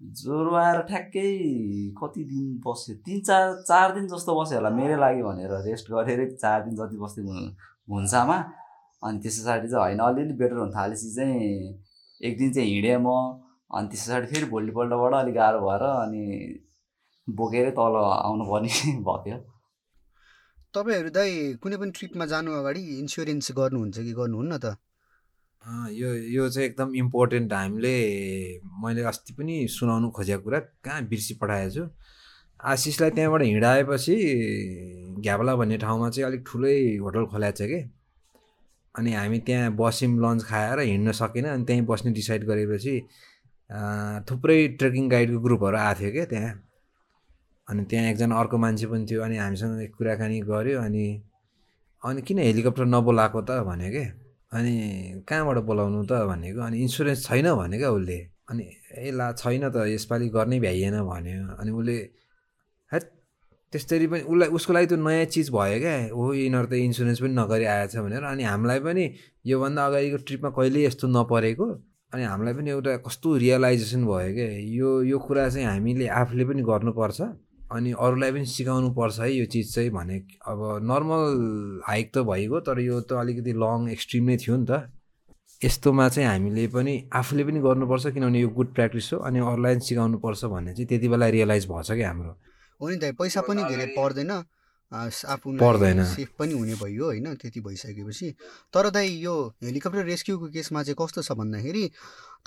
ज्वरो 0.00 0.54
आएर 0.54 0.80
ठ्याक्कै 0.88 1.28
कति 1.98 2.24
दिन 2.24 2.46
बस्यो? 2.66 2.94
तिन 3.06 3.20
चार 3.20 3.54
चार 3.68 3.94
दिन 3.94 4.06
जस्तो 4.08 4.40
बस्यो 4.40 4.58
होला 4.58 4.70
मेरै 4.70 4.96
लागि 4.96 5.22
भनेर 5.22 5.52
रेस्ट 5.66 5.90
गरेरै 5.90 6.26
चार 6.36 6.62
दिन 6.64 6.74
जति 6.80 6.96
बस्दै 7.02 7.22
हुन्सामा। 7.90 8.36
अनि 9.02 9.18
त्यस 9.22 9.36
पछाडि 9.40 9.68
चाहिँ 9.68 9.82
होइन 9.82 9.98
अलिअलि 10.06 10.34
बेटर 10.38 10.56
हुन 10.56 10.70
थालेपछि 10.76 11.10
चाहिँ 11.16 11.42
एक 12.20 12.38
दिन 12.38 12.52
चाहिँ 12.52 12.68
हिँडेँ 12.70 12.96
म। 12.96 13.10
अनि 13.70 13.88
त्यस 13.88 14.02
पछाडि 14.06 14.26
फेरि 14.32 14.46
भोलिपल्टबाट 14.54 15.12
अलिक 15.22 15.34
गाह्रो 15.34 15.60
भएर 15.66 15.82
अनि 15.82 16.24
बोकेरै 17.28 17.70
तल 17.78 17.94
आउनुपर्ने 18.02 18.70
भयो 19.08 19.38
तपाईँहरू 20.74 21.10
दाइ 21.10 21.30
कुनै 21.62 21.76
पनि 21.76 21.90
ट्रिपमा 21.98 22.26
जानु 22.32 22.52
अगाडि 22.60 22.82
इन्सुरेन्स 22.98 23.50
गर्नुहुन्छ 23.58 23.96
कि 23.98 24.12
गर्नुहुन्न 24.20 24.58
त? 24.64 24.66
यो 25.64 26.14
यो 26.14 26.48
चाहिँ 26.48 26.68
एकदम 26.68 26.94
इम्पोर्टेन्ट 26.96 27.52
हामीले 27.52 27.94
मैले 28.82 29.02
अस्ति 29.10 29.32
पनि 29.34 29.66
सुनाउनु 29.68 30.10
खोजेको 30.16 30.42
कुरा 30.42 30.58
कहाँ 30.84 31.02
बिर्सी 31.08 31.34
पठाएको 31.42 31.70
छु 31.74 31.84
आशिषलाई 32.60 33.10
त्यहाँबाट 33.10 33.42
हिँडाएपछि 33.42 34.14
घ्याबला 35.20 35.54
भन्ने 35.56 35.78
ठाउँमा 35.78 36.10
चाहिँ 36.10 36.26
अलिक 36.28 36.44
ठुलै 36.46 36.76
होटल 37.02 37.24
खोलाएको 37.32 37.56
छ 37.56 37.68
कि। 37.70 37.80
अनि 38.94 39.12
हामी 39.14 39.38
त्यहाँ 39.46 39.74
बस्यौँ 39.76 40.12
लन्च 40.24 40.44
खाएर 40.44 40.80
हिँड्न 40.80 41.12
सकेन 41.20 41.44
अनि 41.48 41.64
त्यहीँ 41.64 41.84
बस्ने 41.86 42.12
डिसाइड 42.12 42.44
गरेपछि 42.44 42.94
थुप्रै 44.30 44.58
ट्रेकिङ 44.78 45.08
गाइडको 45.08 45.40
ग्रुपहरू 45.40 45.76
आएको 45.78 46.00
थियो 46.00 46.12
क्या 46.12 46.24
त्यहाँ। 46.32 46.54
अनि 47.68 47.84
त्यहाँ 47.90 48.06
एकजना 48.10 48.38
अर्को 48.40 48.58
मान्छे 48.58 48.86
पनि 48.86 49.06
थियो 49.10 49.22
अनि 49.22 49.36
हामीसँग 49.36 49.86
कुराकानी 49.98 50.40
गऱ्यो 50.50 50.80
अनि 50.80 51.06
अनि 52.02 52.22
किन 52.22 52.38
हेलिकप्टर 52.38 52.84
नबोलाएको 52.94 53.40
त 53.42 53.60
भन्यो 53.68 53.90
क्या 53.92 54.08
अनि 54.52 54.74
कहाँबाट 55.28 55.58
बोलाउनु 55.68 56.04
त 56.08 56.12
भनेको? 56.30 56.60
अनि 56.60 56.76
इन्सुरेन्स 56.82 57.26
छैन 57.26 57.46
भने 57.54 57.78
क्या 57.78 57.90
उसले। 57.90 58.18
अनि 58.50 58.64
ए 58.96 59.10
ला 59.12 59.32
छैन 59.36 59.68
त 59.68 59.84
यसपालि 59.92 60.28
गर्नै 60.32 60.58
भ्याइएन 60.60 60.96
भन्यो। 61.04 61.56
अनि 61.60 61.70
उसले 61.70 61.96
है 62.92 62.98
त्यसरी 63.72 64.06
पनि 64.08 64.22
उसलाई 64.24 64.48
उसको 64.56 64.72
लागि 64.72 64.86
त्यो 64.88 64.98
नयाँ 65.04 65.24
चिज 65.34 65.50
भयो 65.52 65.78
क्या। 65.84 65.96
हो 66.16 66.24
यिनीहरू 66.32 66.66
त 66.66 66.72
इन्सुरेन्स 66.88 67.20
पनि 67.20 67.34
नगरी 67.36 67.64
आएछ 67.64 67.96
भनेर। 68.00 68.24
अनि 68.24 68.42
हामीलाई 68.48 68.80
पनि 68.80 69.04
योभन्दा 69.52 69.86
अगाडिको 69.86 70.18
ट्रिपमा 70.24 70.50
कहिल्यै 70.56 70.86
यस्तो 70.88 71.06
नपरेको? 71.12 71.66
अनि 72.14 72.22
हामीलाई 72.24 72.54
पनि 72.56 72.70
एउटा 72.72 72.96
कस्तो 73.04 73.36
रियलाइजेसन 73.44 74.02
भयो 74.08 74.32
क्या। 74.32 74.48
यो 74.80 74.88
यो 75.12 75.18
कुरा 75.28 75.48
चाहिँ 75.52 75.66
हामीले 75.68 76.06
आफूले 76.08 76.44
पनि 76.48 76.62
गर्नुपर्छ। 76.64 77.20
अनि 77.72 77.92
अरूलाई 78.00 78.32
पनि 78.32 78.46
सिकाउनु 78.46 78.90
पर्छ 78.96 79.18
है 79.20 79.32
यो 79.32 79.46
चिज 79.52 79.74
चाहिँ 79.74 79.90
भने 79.90 80.16
अब 80.48 80.60
नर्मल 80.90 81.24
हाइक 81.86 82.10
त 82.14 82.18
भइगयो 82.28 82.60
तर 82.68 82.80
यो 82.80 83.00
त 83.00 83.12
अलिकति 83.22 83.52
लङ 83.62 83.88
एक्सट्रिम 83.92 84.24
नै 84.24 84.36
थियो 84.36 84.56
नि 84.56 84.66
त। 84.70 84.88
यस्तोमा 85.62 86.08
चाहिँ 86.08 86.28
हामीले 86.28 86.66
पनि 86.74 86.94
आफूले 87.20 87.44
पनि 87.44 87.60
गर्नुपर्छ 87.60 88.06
किनभने 88.14 88.40
यो 88.40 88.48
गुड 88.58 88.68
प्र्याक्टिस 88.74 89.12
हो 89.12 89.18
अनि 89.28 89.38
अरूलाई 89.40 89.74
पनि 89.74 89.84
सिकाउनुपर्छ 89.88 90.44
भन्ने 90.54 90.72
चाहिँ 90.74 90.88
त्यति 90.88 91.08
बेला 91.08 91.26
रियलाइज 91.36 91.66
भएछ 91.68 91.90
क्या 91.92 92.08
हाम्रो। 92.08 92.32
हो 92.80 92.88
नि 92.88 92.96
त 92.96 93.12
पैसा 93.18 93.40
पनि 93.48 93.62
धेरै 93.70 93.86
पर्दैन। 93.98 94.32
आफू 94.92 95.52
पर्दैन। 95.58 96.04
सेफ 96.04 96.28
पनि 96.38 96.52
हुने 96.54 96.74
भयो 96.80 97.04
होइन 97.04 97.34
त्यति 97.34 97.60
भइसकेपछि। 97.60 98.28
तर 98.72 98.90
दाइ 98.90 99.08
यो 99.20 99.34
हेलिकप्टर 99.64 100.04
रेस्क्युको 100.04 100.46
केसमा 100.48 100.82
चाहिँ 100.82 100.96
कस्तो 101.00 101.22
छ 101.22 101.32
भन्दाखेरि 101.36 101.90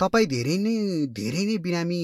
तपाईँ 0.00 0.26
धेरै 0.26 0.56
नै 0.58 0.74
धेरै 1.14 1.44
नै 1.46 1.56
बिरामी 1.62 2.00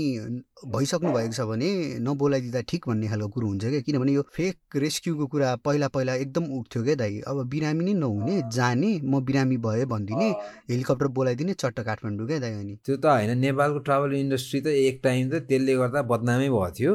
भइसक्नु 0.70 1.10
भएको 1.10 1.32
छ 1.34 1.40
भने 1.50 1.70
नबोलाइदिँदा 2.06 2.60
ठिक 2.70 2.86
भन्ने 2.86 3.08
खालको 3.08 3.28
कुरो 3.34 3.46
हुन्छ 3.48 3.64
क्या। 3.64 3.80
किनभने 3.82 4.12
यो 4.12 4.22
फेक 4.30 4.76
रेस्क्युको 4.76 5.26
कुरा 5.26 5.54
पहिला 5.66 5.88
पहिला 5.90 6.14
एकदम 6.22 6.44
उठ्थ्यो 6.58 6.82
क्या 6.84 6.94
दाइ। 6.94 7.18
अब 7.26 7.42
बिरामी 7.50 7.84
नै 7.84 7.94
नहुने 7.98 8.36
जाने 8.54 8.90
म 9.02 9.20
बिरामी 9.26 9.56
भएँ 9.58 9.84
भनिदिने 9.90 10.28
हेलिकप्टर 10.70 11.06
बोलाइदिने 11.18 11.52
चट्ट 11.58 11.80
काठमाडौँ 11.82 12.26
क्या 12.26 12.38
दाइ 12.38 12.52
अनि। 12.54 12.74
त्यो 12.86 12.96
त 12.96 13.06
होइन 13.06 13.38
नेपालको 13.38 13.78
ट्राभल 13.82 14.14
इन्डस्ट्री 14.14 14.60
त 14.60 14.66
एक 14.86 15.00
टाइम 15.02 15.30
त 15.30 15.42
त्यसले 15.50 15.74
गर्दा 15.76 16.02
बदनामै 16.06 16.48
भएको 16.48 16.70
थियो। 16.78 16.94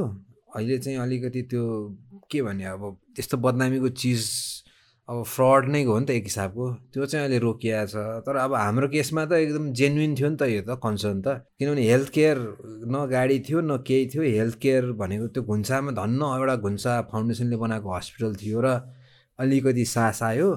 अहिले 0.55 0.77
चाहिँ 0.79 0.97
अलिकति 0.99 1.41
त्यो 1.51 1.63
के 2.31 2.41
भने 2.41 2.65
अब 2.65 3.02
त्यस्तो 3.15 3.37
बदनामीको 3.37 3.89
चिज 4.01 4.21
अब 5.09 5.23
फ्रड 5.27 5.67
नै 5.67 5.83
हो 5.83 5.99
नि 5.99 6.05
त 6.05 6.09
एक 6.15 6.23
हिसाबको। 6.31 6.65
त्यो 6.95 7.05
चाहिँ 7.05 7.25
अहिले 7.25 7.37
रोकिया 7.43 7.79
छ। 7.91 8.23
तर 8.23 8.35
अब 8.39 8.53
हाम्रो 8.55 8.87
केसमा 8.87 9.25
त 9.27 9.31
एकदम 9.35 9.65
जेन्युन 9.75 10.15
थियो 10.15 10.29
नि 10.31 10.37
त 10.39 10.43
यो 10.47 10.61
त 10.63 10.79
कन्सर्न 10.79 11.19
त। 11.21 11.43
किनभने 11.59 11.83
हेल्थ 11.91 12.09
केयर 12.15 12.37
न 12.87 12.95
गाडी 13.11 13.37
थियो 13.43 13.59
न 13.61 13.83
केही 13.83 14.05
थियो। 14.15 14.23
हेल्थ 14.23 14.55
केयर 14.63 14.83
भनेको 14.95 15.27
त्यो 15.35 15.43
घुन्सामा 15.43 15.91
धन्न 15.99 16.21
एउटा 16.23 16.55
घुन्सा 16.55 16.91
फाउन्डेसनले 17.11 17.57
बनाएको 17.59 17.89
हस्पिटल 17.95 18.31
थियो 18.39 18.59
र 18.63 18.67
अलिकति 19.39 19.85
सास 19.85 20.23
आयो। 20.23 20.49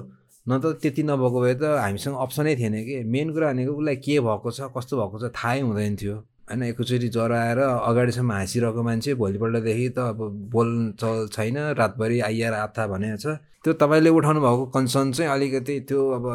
न 0.47 0.51
त 0.63 0.79
त्यति 0.79 1.03
नभएको 1.03 1.37
भए 1.43 1.55
त 1.59 1.63
हामीसँग 1.83 2.15
अप्सनै 2.15 2.55
थिएन 2.55 2.75
कि। 2.87 3.03
मेन 3.03 3.35
कुरा 3.35 3.51
भनेको 3.51 3.71
उसलाई 3.75 3.95
के 3.99 4.15
भएको 4.23 4.49
छ 4.55 4.71
कस्तो 4.71 4.93
भएको 4.95 5.17
छ 5.19 5.25
थाहै 5.35 5.59
हुँदैन 5.67 5.95
थियो। 5.99 6.15
होइन 6.49 6.63
एकैचोटि 6.63 7.07
ज्वरो 7.09 7.35
आएर 7.35 7.59
अगाडिसम्म 7.59 8.31
हाँसिरहेको 8.31 8.83
मान्छे 8.83 9.13
भोलिपल्टदेखि 9.19 9.89
त 9.89 9.99
अब 9.99 10.19
बोल 10.51 10.69
चल 10.99 11.27
छैन 11.33 11.57
रातभरि 11.75 12.19
आइएर 12.27 12.53
आथा 12.53 12.87
भनेको 12.87 13.17
छ। 13.17 13.35
त्यो 13.63 13.73
तपाईँले 13.83 14.09
उठाउनु 14.15 14.39
भएको 14.41 14.65
कन्सर्न 14.71 15.11
चाहिँ 15.11 15.31
अलिकति 15.31 15.79
त्यो 15.89 15.99
अब 16.17 16.25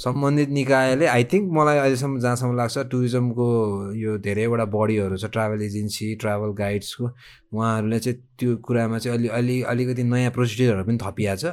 सम्बन्धित 0.00 0.48
निकायले 0.48 1.06
आई 1.06 1.24
थिङ्क 1.32 1.52
मलाई 1.52 1.78
अहिलेसम्म 1.78 2.20
जहाँसम्म 2.20 2.56
लाग्छ 2.56 2.78
टुरिज्मको 2.88 3.48
यो 3.94 4.16
धेरैवटा 4.24 4.64
बडीहरू 4.72 5.16
छ 5.20 5.28
ट्राभल 5.36 5.62
एजेन्सी 5.62 6.14
ट्राभल 6.24 6.56
गाइड्सको 6.56 7.04
उहाँहरूले 7.04 7.98
चाहिँ 8.00 8.18
त्यो 8.38 8.56
कुरामा 8.64 8.98
चाहिँ 8.98 9.18
अलि 9.18 9.28
अलि 9.28 9.60
अलिकति 9.72 10.02
नयाँ 10.04 10.30
प्रोसिडियरहरू 10.32 10.84
पनि 10.84 10.98
थपिया 11.04 11.36
छ। 11.36 11.44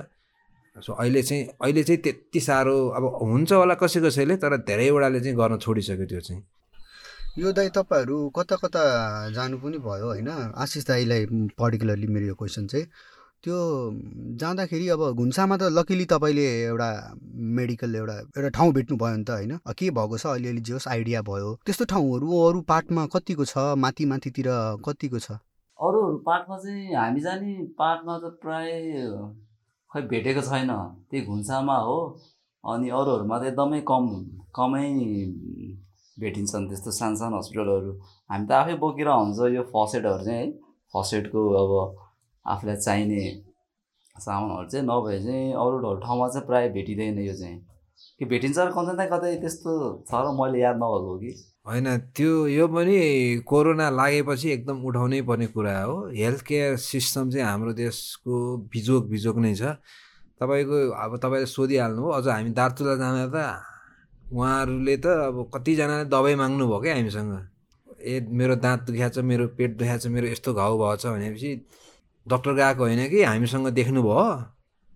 सो 0.75 0.93
अहिले 0.93 1.21
चाहिँ 1.21 1.43
अहिले 1.59 1.83
चाहिँ 1.83 2.01
त्यति 2.01 2.39
साह्रो 2.39 2.77
अब 2.95 3.03
हुन्छ 3.21 3.51
होला 3.51 3.75
कसै 3.83 3.99
कसैले 4.01 4.35
तर 4.39 4.57
धेरैवटाले 4.63 5.19
चाहिँ 5.19 5.37
गर्न 5.37 5.57
छोडिसक्यो 5.59 6.05
त्यो 6.07 6.21
चाहिँ। 6.21 6.41
यो 7.39 7.51
दाइ 7.53 7.69
तपाईँहरू 7.75 8.15
कता 8.35 8.55
कता 8.59 8.81
जानु 9.31 9.57
पनि 9.57 9.77
भयो 9.79 10.05
होइन? 10.05 10.27
आशिष 10.51 10.85
दाईलाई 10.87 11.25
पर्टिकुलरली 11.55 12.07
मेरो 12.07 12.25
यो 12.27 12.35
क्वेसन 12.35 12.67
चाहिँ 12.67 12.85
त्यो 13.43 13.55
जाँदाखेरि 14.35 14.87
अब 14.91 15.01
घुन्सामा 15.15 15.57
त 15.57 15.71
लकिली 15.71 16.05
तपाईँले 16.11 16.43
एउटा 16.67 16.89
मेडिकल 17.55 17.95
एउटा 17.95 18.15
एउटा 18.35 18.49
ठाउँ 18.57 18.73
भेट्नु 18.73 18.97
भयो 18.97 19.15
नि 19.15 19.23
त 19.23 19.29
होइन? 19.31 19.57
के 19.63 19.89
भएको 19.89 20.17
छ? 20.17 20.25
अलिअलि 20.27 20.61
जे 20.61 20.73
होस् 20.73 20.87
आइडिया 20.87 21.21
भयो। 21.23 21.55
त्यस्तो 21.65 21.85
ठाउँहरू 21.87 22.27
अरू 22.47 22.61
पार्टमा 22.67 23.05
कतिको 23.15 23.45
छ? 23.45 23.57
माथि 23.79 24.05
माथितिर 24.11 24.51
कतिको 24.85 25.19
छ? 25.19 25.31
अरू 25.79 26.01
पार्टमा 26.27 26.57
चाहिँ 26.57 26.95
हामी 26.95 27.21
जाने 27.21 27.53
पार्टमा 27.79 28.17
त 28.19 28.35
प्राय 28.43 28.67
खै 29.91 30.01
भेटेको 30.11 30.41
छैन। 30.41 30.71
त्यही 31.07 31.25
घुन्सामा 31.25 31.77
हो 31.87 31.97
अनि 32.63 32.89
अरूहरूमा 32.89 33.39
त 33.39 33.43
एकदमै 33.55 33.81
कम 33.87 34.03
कमै 34.51 34.85
भेटिन्छन् 36.21 36.67
त्यस्तो 36.69 36.91
सानो 36.91 37.15
सानो 37.21 37.37
हस्पिटलहरू। 37.37 37.91
हामी 38.29 38.45
त 38.47 38.51
आफै 38.61 38.75
बोकेर 38.83 39.09
हुन्छ 39.09 39.39
यो 39.55 39.63
फसेटहरू 39.73 40.23
चाहिँ 40.25 40.39
है 40.39 40.51
फसेटको 40.93 41.41
अब 41.61 41.71
आफूलाई 42.45 42.77
चाहिने 42.85 43.21
सामानहरू 44.15 44.67
चाहिँ 44.71 44.85
नभए 44.87 45.17
चाहिँ 45.25 45.53
अरू 45.63 45.95
ठाउँमा 46.05 46.27
चाहिँ 46.29 46.45
प्रायः 46.47 46.73
भेटिँदैन 46.73 47.19
यो 47.19 47.35
चाहिँ। 47.41 47.59
कि 48.19 48.25
भेटिन्छ 48.25 48.57
र 48.57 48.69
कतै 48.75 49.05
कतै 49.13 49.31
त्यस्तो 49.41 49.71
छ 50.09 50.11
र 50.13 50.33
मैले 50.37 50.59
याद 50.59 50.75
नभएको 50.77 51.09
हो 51.09 51.17
कि। 51.21 51.31
होइन 51.67 51.87
त्यो 52.17 52.31
यो 52.49 52.65
पनि 52.67 52.97
कोरोना 53.45 53.87
लागेपछि 53.93 54.47
एकदम 54.51 54.77
उठाउनै 54.89 55.21
पर्ने 55.29 55.47
कुरा 55.53 55.75
हो। 55.81 55.95
हेल्थ 56.09 56.41
केयर 56.49 56.75
सिस्टम 56.81 57.29
चाहिँ 57.29 57.45
हाम्रो 57.45 57.73
देशको 57.77 58.33
बिजोग 58.73 59.09
बिजोग 59.09 59.37
नै 59.45 59.53
छ। 59.55 59.77
तपाईँको 60.41 60.77
अब 60.97 61.11
तपाईँले 61.23 61.45
सोधिहाल्नु 61.45 62.01
हो 62.01 62.09
अझ 62.17 62.25
हामी 62.27 62.51
दार्चुला 62.57 62.95
जाँदा 62.97 63.25
त 63.29 63.37
उहाँहरूले 64.31 64.95
त 64.97 65.05
अब 65.05 65.37
कतिजनाले 65.53 66.05
दबाई 66.09 66.35
माग्नु 66.35 66.67
भयो 66.67 66.79
क्या 66.81 66.93
हामीसँग। 66.95 67.33
ए 68.01 68.19
मेरो 68.31 68.55
दाँत 68.55 68.81
दुखिया 68.87 69.09
छ 69.09 69.17
मेरो 69.19 69.47
पेट 69.57 69.77
दुखिया 69.77 69.97
छ 69.97 70.07
मेरो 70.07 70.27
यस्तो 70.27 70.53
घाउ 70.53 70.77
भएको 70.77 70.95
छ 70.97 71.05
भनेपछि 71.13 71.51
डक्टर 72.27 72.53
गएको 72.53 72.83
होइन 72.83 73.09
कि 73.09 73.23
हामीसँग 73.23 73.67
देख्नुभयो 73.75 74.23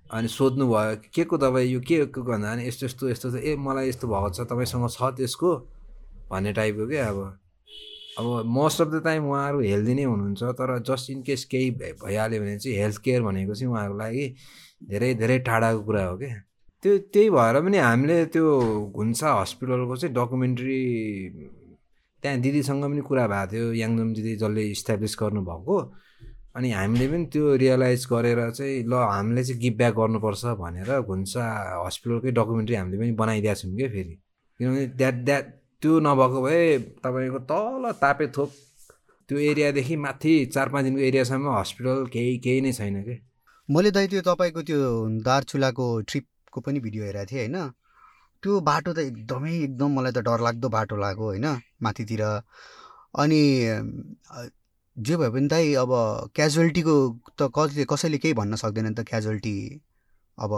अनि 0.09 0.27
सोध्नु 0.27 0.65
भयो 0.67 0.95
के 1.13 1.23
को 1.25 1.37
दबाई? 1.37 1.67
यो 1.67 1.79
के 1.81 2.05
को 2.05 2.23
भन्दा 2.23 2.51
अनि 2.51 2.67
यस्तो 2.67 2.85
यस्तो 2.85 3.09
यस्तो 3.09 3.35
ए 3.37 3.55
मलाई 3.59 3.89
यस्तो 3.89 4.07
भएको 4.07 4.29
छ 4.29 4.47
तपाईँसँग 4.49 4.89
छ 4.89 5.13
त्यसको? 5.17 5.51
भन्ने 6.31 6.53
टाइपको 6.53 6.87
क्या 6.87 7.09
अब। 7.09 7.19
अब 8.19 8.45
मोस्ट 8.47 8.81
अफ 8.81 8.87
द 8.87 9.01
टाइम 9.03 9.25
उहाँहरू 9.29 9.59
हेल्दी 9.61 9.93
नै 9.93 10.03
हुनुहुन्छ 10.03 10.43
तर 10.55 10.79
जस्ट 10.87 11.09
इन 11.11 11.21
केस 11.23 11.45
केही 11.45 11.71
भइहाल्यो 12.01 12.41
भने 12.41 12.57
चाहिँ 12.59 12.77
हेल्थ 12.77 12.97
केयर 13.03 13.21
भनेको 13.21 13.53
चाहिँ 13.55 13.71
उहाँहरूको 13.71 13.99
लागि 13.99 14.25
धेरै 14.89 15.13
धेरै 15.15 15.39
टाढाको 15.39 15.81
कुरा 15.83 16.05
हो 16.05 16.17
क्या। 16.17 16.35
त्यो 16.85 16.97
त्यही 17.13 17.29
भएर 17.33 17.59
पनि 17.65 17.77
हामीले 17.81 18.15
त्यो 18.33 18.45
घुन्सा 18.93 19.29
हस्पिटलको 19.41 19.95
चाहिँ 19.97 20.13
डकुमेन्ट्री 20.15 20.81
त्यहाँ 22.23 22.39
दिदीसँग 22.39 22.83
पनि 22.83 23.01
कुरा 23.01 23.25
भएको 23.27 23.51
थियो 23.51 23.71
याङजम 23.73 24.09
दिदी 24.13 24.35
जसले 24.37 24.63
इस्टाब्लिस 24.71 25.15
गर्नुभएको। 25.21 25.77
अनि 26.55 26.71
हामीले 26.71 27.07
पनि 27.07 27.25
त्यो 27.33 27.55
रियलाइज 27.63 28.05
गरेर 28.11 28.39
चाहिँ 28.51 28.83
ल 28.85 28.93
हामीले 28.93 29.43
चाहिँ 29.43 29.61
गिभ 29.61 29.77
ब्याक 29.77 29.93
गर्नुपर्छ 29.95 30.45
भनेर 30.61 30.91
घुन्सा 31.01 31.43
हस्पिटलकै 31.85 32.31
डकुमेन्ट्री 32.31 32.75
हामीले 32.75 32.97
पनि 33.01 33.11
बनाइदिएको 33.21 33.55
छौँ 33.61 33.75
क्या 33.77 33.89
फेरि। 33.89 34.13
किनभने 34.59 34.85
द्याट 35.01 35.15
द्याट 35.25 35.45
त्यो 35.81 35.99
नभएको 35.99 36.41
भए 36.41 36.61
तपाईँको 37.01 37.39
तल 37.49 37.91
तापे 38.01 38.27
थोक 38.37 38.51
त्यो 39.29 39.37
एरियादेखि 39.49 39.95
माथि 40.05 40.35
चार 40.53 40.69
पाँच 40.69 40.83
दिनको 40.85 41.01
एरियासम्म 41.09 41.57
हस्पिटल 41.57 42.05
केही 42.13 42.37
केही 42.45 42.61
नै 42.61 42.71
छैन 42.73 43.03
क्या 43.03 43.17
मैले 43.69 43.91
दाइ 43.91 44.07
त्यो 44.07 44.21
तपाईँको 44.21 44.61
त्यो 44.61 44.79
दार्चुलाको 45.25 45.89
ट्रिप 46.01 46.25
को 46.55 46.61
पनि 46.61 46.79
भिडियो 46.79 47.03
हेरेको 47.05 47.31
थिएँ 47.31 47.41
होइन। 47.41 47.57
त्यो 48.43 48.59
बाटो 48.61 48.93
त 48.93 48.99
एकदमै 49.09 49.53
एकदम 49.59 49.89
मलाई 49.97 50.11
त 50.11 50.19
डरलाग्दो 50.27 50.67
बाटो 50.69 50.95
लाग्यो 50.97 51.25
होइन 51.25 51.47
माथितिर। 51.83 52.21
अनि 53.21 53.41
जे 54.97 55.15
भए 55.17 55.29
पनि 55.29 55.47
दाइ 55.51 55.73
अब 55.75 55.91
क्याजुअलिटीको 56.35 56.95
त 57.39 57.51
कसले 57.55 57.85
कसैले 57.91 58.17
केही 58.23 58.33
भन्न 58.39 58.55
सक्दैन 58.63 58.85
नि 58.87 58.93
त 58.95 59.03
क्याजुअलिटी 59.09 59.55
अब 60.37 60.51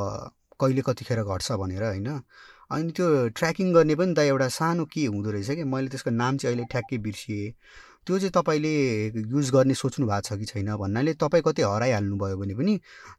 कहिले 0.61 0.81
कतिखेर 0.85 1.23
घट्छ 1.23 1.51
भनेर 1.61 1.83
होइन। 1.83 2.09
अनि 2.71 2.91
त्यो 2.91 3.07
ट्र्याकिङ 3.37 3.73
गर्ने 3.73 3.95
पनि 3.95 4.13
त 4.13 4.19
एउटा 4.29 4.47
सानो 4.51 4.85
के 4.93 5.05
हुँदो 5.05 5.29
रहेछ 5.31 5.49
कि 5.57 5.63
मैले 5.63 5.87
त्यसको 5.89 6.11
नाम 6.11 6.37
चाहिँ 6.37 6.53
अहिले 6.53 6.65
ठ्याक्कै 6.71 6.97
बिर्सिएँ। 7.05 7.51
त्यो 8.05 8.19
चाहिँ 8.19 8.31
तपाईँले 8.35 8.73
युज 9.31 9.49
गर्ने 9.51 9.73
सोच्नु 9.73 10.05
भएको 10.07 10.27
छ 10.27 10.39
कि 10.39 10.45
छैन 10.51 10.75
भन्नाले 10.75 11.13
तपाईँ 11.23 11.43
कतै 11.47 11.63
हराइहाल्नु 11.63 12.15
भयो 12.17 12.37
भने 12.37 12.53
पनि 12.59 12.73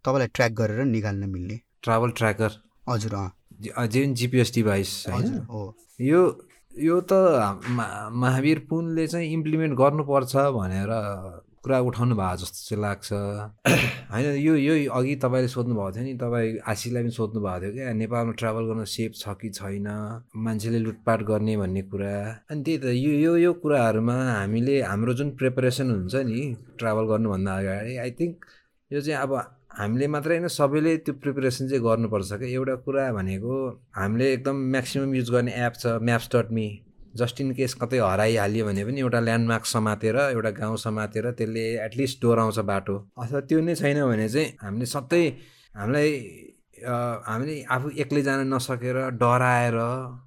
तपाईँलाई 0.05 0.29
ट्र्याक 0.35 0.53
गरेर 0.61 0.85
निकाल्न 0.95 1.29
मिल्ने। 1.31 1.57
ट्राभल 1.83 2.11
ट्र्याकर 2.19 2.51
हजुर 2.89 3.15
जुन 3.87 4.15
जिपिएस 4.15 4.55
डिभाइस 4.55 5.05
होइन? 5.11 5.73
यो 6.01 6.21
यो 6.79 7.01
त 7.01 7.13
महावीर 8.15 8.59
पुनले 8.71 9.07
चाहिँ 9.07 9.33
इम्प्लिमेन्ट 9.33 9.79
गर्नुपर्छ 9.79 10.37
भनेर 10.37 10.91
कुरा 11.65 11.79
उठाउनु 11.81 12.15
भएको 12.15 12.37
जस्तो 12.37 12.59
चाहिँ 12.69 12.83
लाग्छ। 12.83 13.13
होइन 14.13 14.27
यो 14.37 14.55
यो 14.57 14.91
अघि 14.91 15.15
तपाईँले 15.17 15.49
सोध्नु 15.49 15.75
भएको 15.75 15.91
थियो 15.93 16.05
नि 16.05 16.15
तपाईँ 16.15 16.59
आशीलाई 16.67 17.03
पनि 17.03 17.11
सोध्नु 17.11 17.41
भएको 17.41 17.61
थियो 17.61 17.73
क्या 17.73 17.93
नेपालमा 17.93 18.33
ट्राभल 18.33 18.65
गर्न 18.65 18.85
सेफ 18.85 19.13
छ 19.15 19.35
कि 19.41 19.51
छैन 19.51 19.89
मान्छेले 20.37 20.79
लुटपाट 20.79 21.23
गर्ने 21.23 21.57
भन्ने 21.57 21.83
कुरा। 21.83 22.15
अनि 22.51 22.63
त्यही 22.63 22.79
त 22.79 22.85
यो 22.95 23.13
यो 23.19 23.37
यो 23.37 23.53
कुराहरूमा 23.53 24.17
हामीले 24.33 24.81
हाम्रो 24.83 25.15
जुन 25.15 25.31
प्रिपरेसन 25.31 25.91
हुन्छ 25.91 26.15
नि 26.15 26.41
ट्राभल 26.79 27.05
गर्नुभन्दा 27.05 27.59
अगाडि 27.59 27.97
आई 27.97 28.11
थिङ्क 28.11 28.45
यो 28.91 29.01
चाहिँ 29.01 29.23
अब 29.23 29.58
हामीले 29.71 30.07
मात्रै 30.09 30.37
होइन 30.37 30.49
सबैले 30.49 30.97
त्यो 31.07 31.15
प्रिपेरेसन 31.23 31.69
चाहिँ 31.69 31.83
गर्नुपर्छ 31.85 32.33
क्या। 32.33 32.49
एउटा 32.49 32.75
कुरा 32.85 33.03
भनेको 33.13 33.55
हामीले 33.97 34.33
एकदम 34.33 34.57
म्याक्सिमम् 34.75 35.15
युज 35.17 35.31
गर्ने 35.31 35.53
एप 35.67 35.75
छ 35.83 35.87
maps 36.03 36.29
dot 36.35 36.51
me 36.53 36.67
just 37.17 37.41
in 37.41 37.53
case 37.59 37.75
कतै 37.83 37.99
हराइहाल्यो 38.01 38.65
भने 38.67 38.85
पनि 38.85 39.01
एउटा 39.01 39.21
ल्यान्डमार्क 39.21 39.65
समातेर 39.67 40.17
एउटा 40.19 40.51
गाउँ 40.59 40.77
समातेर 40.79 41.31
त्यसले 41.39 41.65
एटलिस्ट 41.85 42.23
डोराउँछ 42.23 42.59
बाटो। 42.71 42.97
अथवा 43.23 43.41
त्यो 43.49 43.61
नै 43.61 43.75
छैन 43.75 44.03
भने 44.11 44.29
चाहिँ 44.29 44.49
हामीले 44.63 44.87
सधैँ 44.87 45.27
हामीलाई 45.75 46.11
हामीले 47.29 47.55
आफू 47.75 47.91
एक्लै 48.03 48.23
जान 48.23 48.41
नसकेर 48.55 48.99
डराएर 49.21 49.79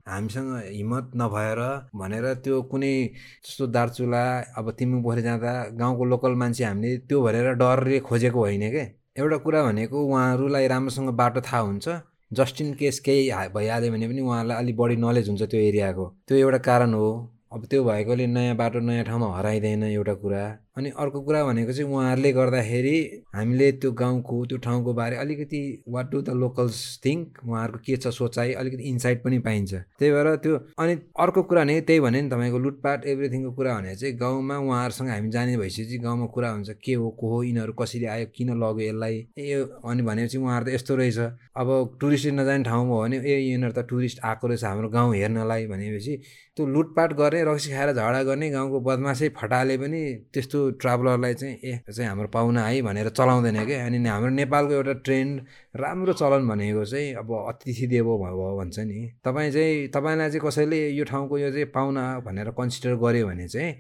हामीसँग 0.08 0.50
हिम्मत 0.70 1.12
नभएर 1.16 1.62
भनेर 1.96 2.26
त्यो 2.44 2.62
कुनै 2.72 2.96
जस्तो 3.44 3.68
दार्चुला 3.68 4.24
अब 4.58 4.72
तिमी 4.80 5.02
पोखरी 5.04 5.22
जाँदा 5.22 5.54
गाउँको 5.80 6.04
लोकल 6.12 6.34
मान्छे 6.42 6.64
हामीले 6.64 6.98
त्यो 7.08 7.22
भनेर 7.24 7.54
डरले 7.62 8.00
खोजेको 8.10 8.40
होइन 8.40 8.70
क्या। 8.72 8.88
एउटा 9.20 9.38
कुरा 9.38 9.62
भनेको 9.64 10.02
उहाँहरूलाई 10.08 10.68
राम्रोसँग 10.68 11.10
बाटो 11.20 11.42
थाहा 11.42 11.60
हुन्छ। 11.60 11.90
जस्ट 12.34 12.62
इन 12.62 12.74
केस 12.74 13.00
केही 13.00 13.32
भइहाल्यो 13.56 13.92
भने 13.92 14.08
पनि 14.08 14.22
उहाँहरूलाई 14.22 14.58
अलिक 14.58 14.78
बढी 14.78 14.96
नलेज 14.96 15.30
हुन्छ 15.30 15.42
त्यो 15.44 15.60
एरियाको। 15.60 16.06
त्यो 16.28 16.38
एउटा 16.38 16.58
कारण 16.58 16.94
हो। 16.94 17.10
अब 17.54 17.66
त्यो 17.66 17.84
भएकोले 17.84 18.28
नयाँ 18.28 18.56
बाटो 18.56 18.80
नयाँ 18.80 19.04
ठाउँमा 19.06 19.28
हराइँदैन 19.38 19.84
एउटा 19.84 20.14
कुरा। 20.24 20.44
अनि 20.82 20.92
अर्को 20.98 21.22
कुरा 21.22 21.44
भनेको 21.46 21.74
चाहिँ 21.74 21.92
उहाँहरूले 21.94 22.32
गर्दाखेरि 22.34 23.24
हामीले 23.36 23.72
त्यो 23.72 23.92
गाउँको 23.92 24.46
त्यो 24.46 24.58
ठाउँको 24.58 24.94
बारे 24.94 25.16
अलिकति 25.16 25.84
what 25.88 26.10
do 26.12 26.22
the 26.22 26.30
locals 26.34 27.00
think 27.06 27.38
उहाँहरूको 27.46 27.80
के 27.86 27.98
छ 27.98 28.08
सोचाइ 28.08 28.54
अलिकति 28.54 28.84
इन्साइट 28.84 29.24
पनि 29.24 29.40
पाइन्छ। 29.40 29.74
त्यही 29.74 30.12
भएर 30.12 30.36
त्यो 30.36 30.58
अनि 30.80 30.94
अर्को 31.20 31.44
कुरा 31.44 31.62
भने 31.62 31.80
त्यही 31.82 32.00
भने 32.00 32.22
नि 32.22 32.30
तपाईँको 32.30 32.60
लुटपाट 32.60 33.06
एभ्रिथिङको 33.06 33.52
कुरा 33.52 33.78
भने 33.78 33.96
चाहिँ 33.96 34.16
गाउँमा 34.18 34.58
उहाँहरूसँग 34.58 35.10
हामी 35.10 35.30
जाने 35.30 35.58
भइसकेपछि 35.58 35.98
गाउँमा 35.98 36.26
कुरा 36.26 36.50
हुन्छ 36.50 36.70
के 36.84 36.94
हो 36.94 37.10
को 37.10 37.30
हो 37.30 37.44
यिनीहरू 37.44 37.74
कसरी 37.74 38.06
आयो 38.06 38.26
किन 38.36 38.50
लग्यो 38.58 38.90
यसलाई? 38.90 39.28
ए 39.38 39.66
अनि 39.86 40.02
भनेपछि 40.02 40.38
उहाँहरू 40.38 40.66
त 40.66 40.74
यस्तो 40.74 40.96
रहेछ। 40.96 41.18
अब 41.62 41.98
टुरिस्ट 42.02 42.28
नजाने 42.28 42.64
ठाउँमा 42.64 42.96
हो 42.96 43.02
भने 43.02 43.18
ए 43.18 43.38
यिनीहरू 43.38 43.74
त 43.74 43.86
टुरिस्ट 43.90 44.20
आएको 44.26 44.48
रहेछ 44.48 44.64
हाम्रो 44.64 44.90
गाउँ 44.90 45.16
हेर्नलाई 45.16 45.68
भनेपछि 45.68 46.22
त्यो 46.56 46.66
लुटपाट 46.68 47.14
गर्ने 47.14 47.44
रक्सी 47.44 47.72
खाएर 47.72 47.92
झगडा 47.94 48.24
गर्ने 48.24 48.50
गाउँको 48.50 48.80
बदमासै 48.80 49.30
फटाले 49.38 49.78
पनि 49.78 50.02
त्यस्तो 50.34 50.71
ट्राभलरलाई 50.80 51.34
चाहिँ 51.34 51.56
ए 51.64 51.78
चाहिँ 51.92 52.08
हाम्रो 52.10 52.28
पाहुना 52.28 52.66
है 52.66 52.82
भनेर 52.82 53.10
चलाउँदैन 53.10 53.66
क्या। 53.66 53.86
अनि 53.86 53.98
हाम्रो 54.08 54.30
नेपालको 54.30 54.74
एउटा 54.74 54.94
ट्रेन्ड 55.06 55.42
राम्रो 55.76 56.14
चलन 56.14 56.48
भनेको 56.48 56.86
चाहिँ 56.86 57.14
अब 57.16 57.32
अतिथि 57.48 57.88
देवो 57.88 58.18
भयो 58.18 58.58
भन्छ 58.58 58.80
नि। 58.80 59.00
तपाईँ 59.26 59.52
चाहिँ 59.52 59.88
तपाईँलाई 59.88 60.30
चाहिँ 60.30 60.42
कसैले 60.48 60.80
यो 60.90 61.06
ठाउँको 61.06 61.38
यो 61.38 61.52
चाहिँ 61.52 61.66
पाहुना 61.76 62.04
भनेर 62.26 62.52
कन्सिडर 62.52 62.96
गर्यो 62.96 63.28
भने 63.28 63.48
चाहिँ 63.48 63.76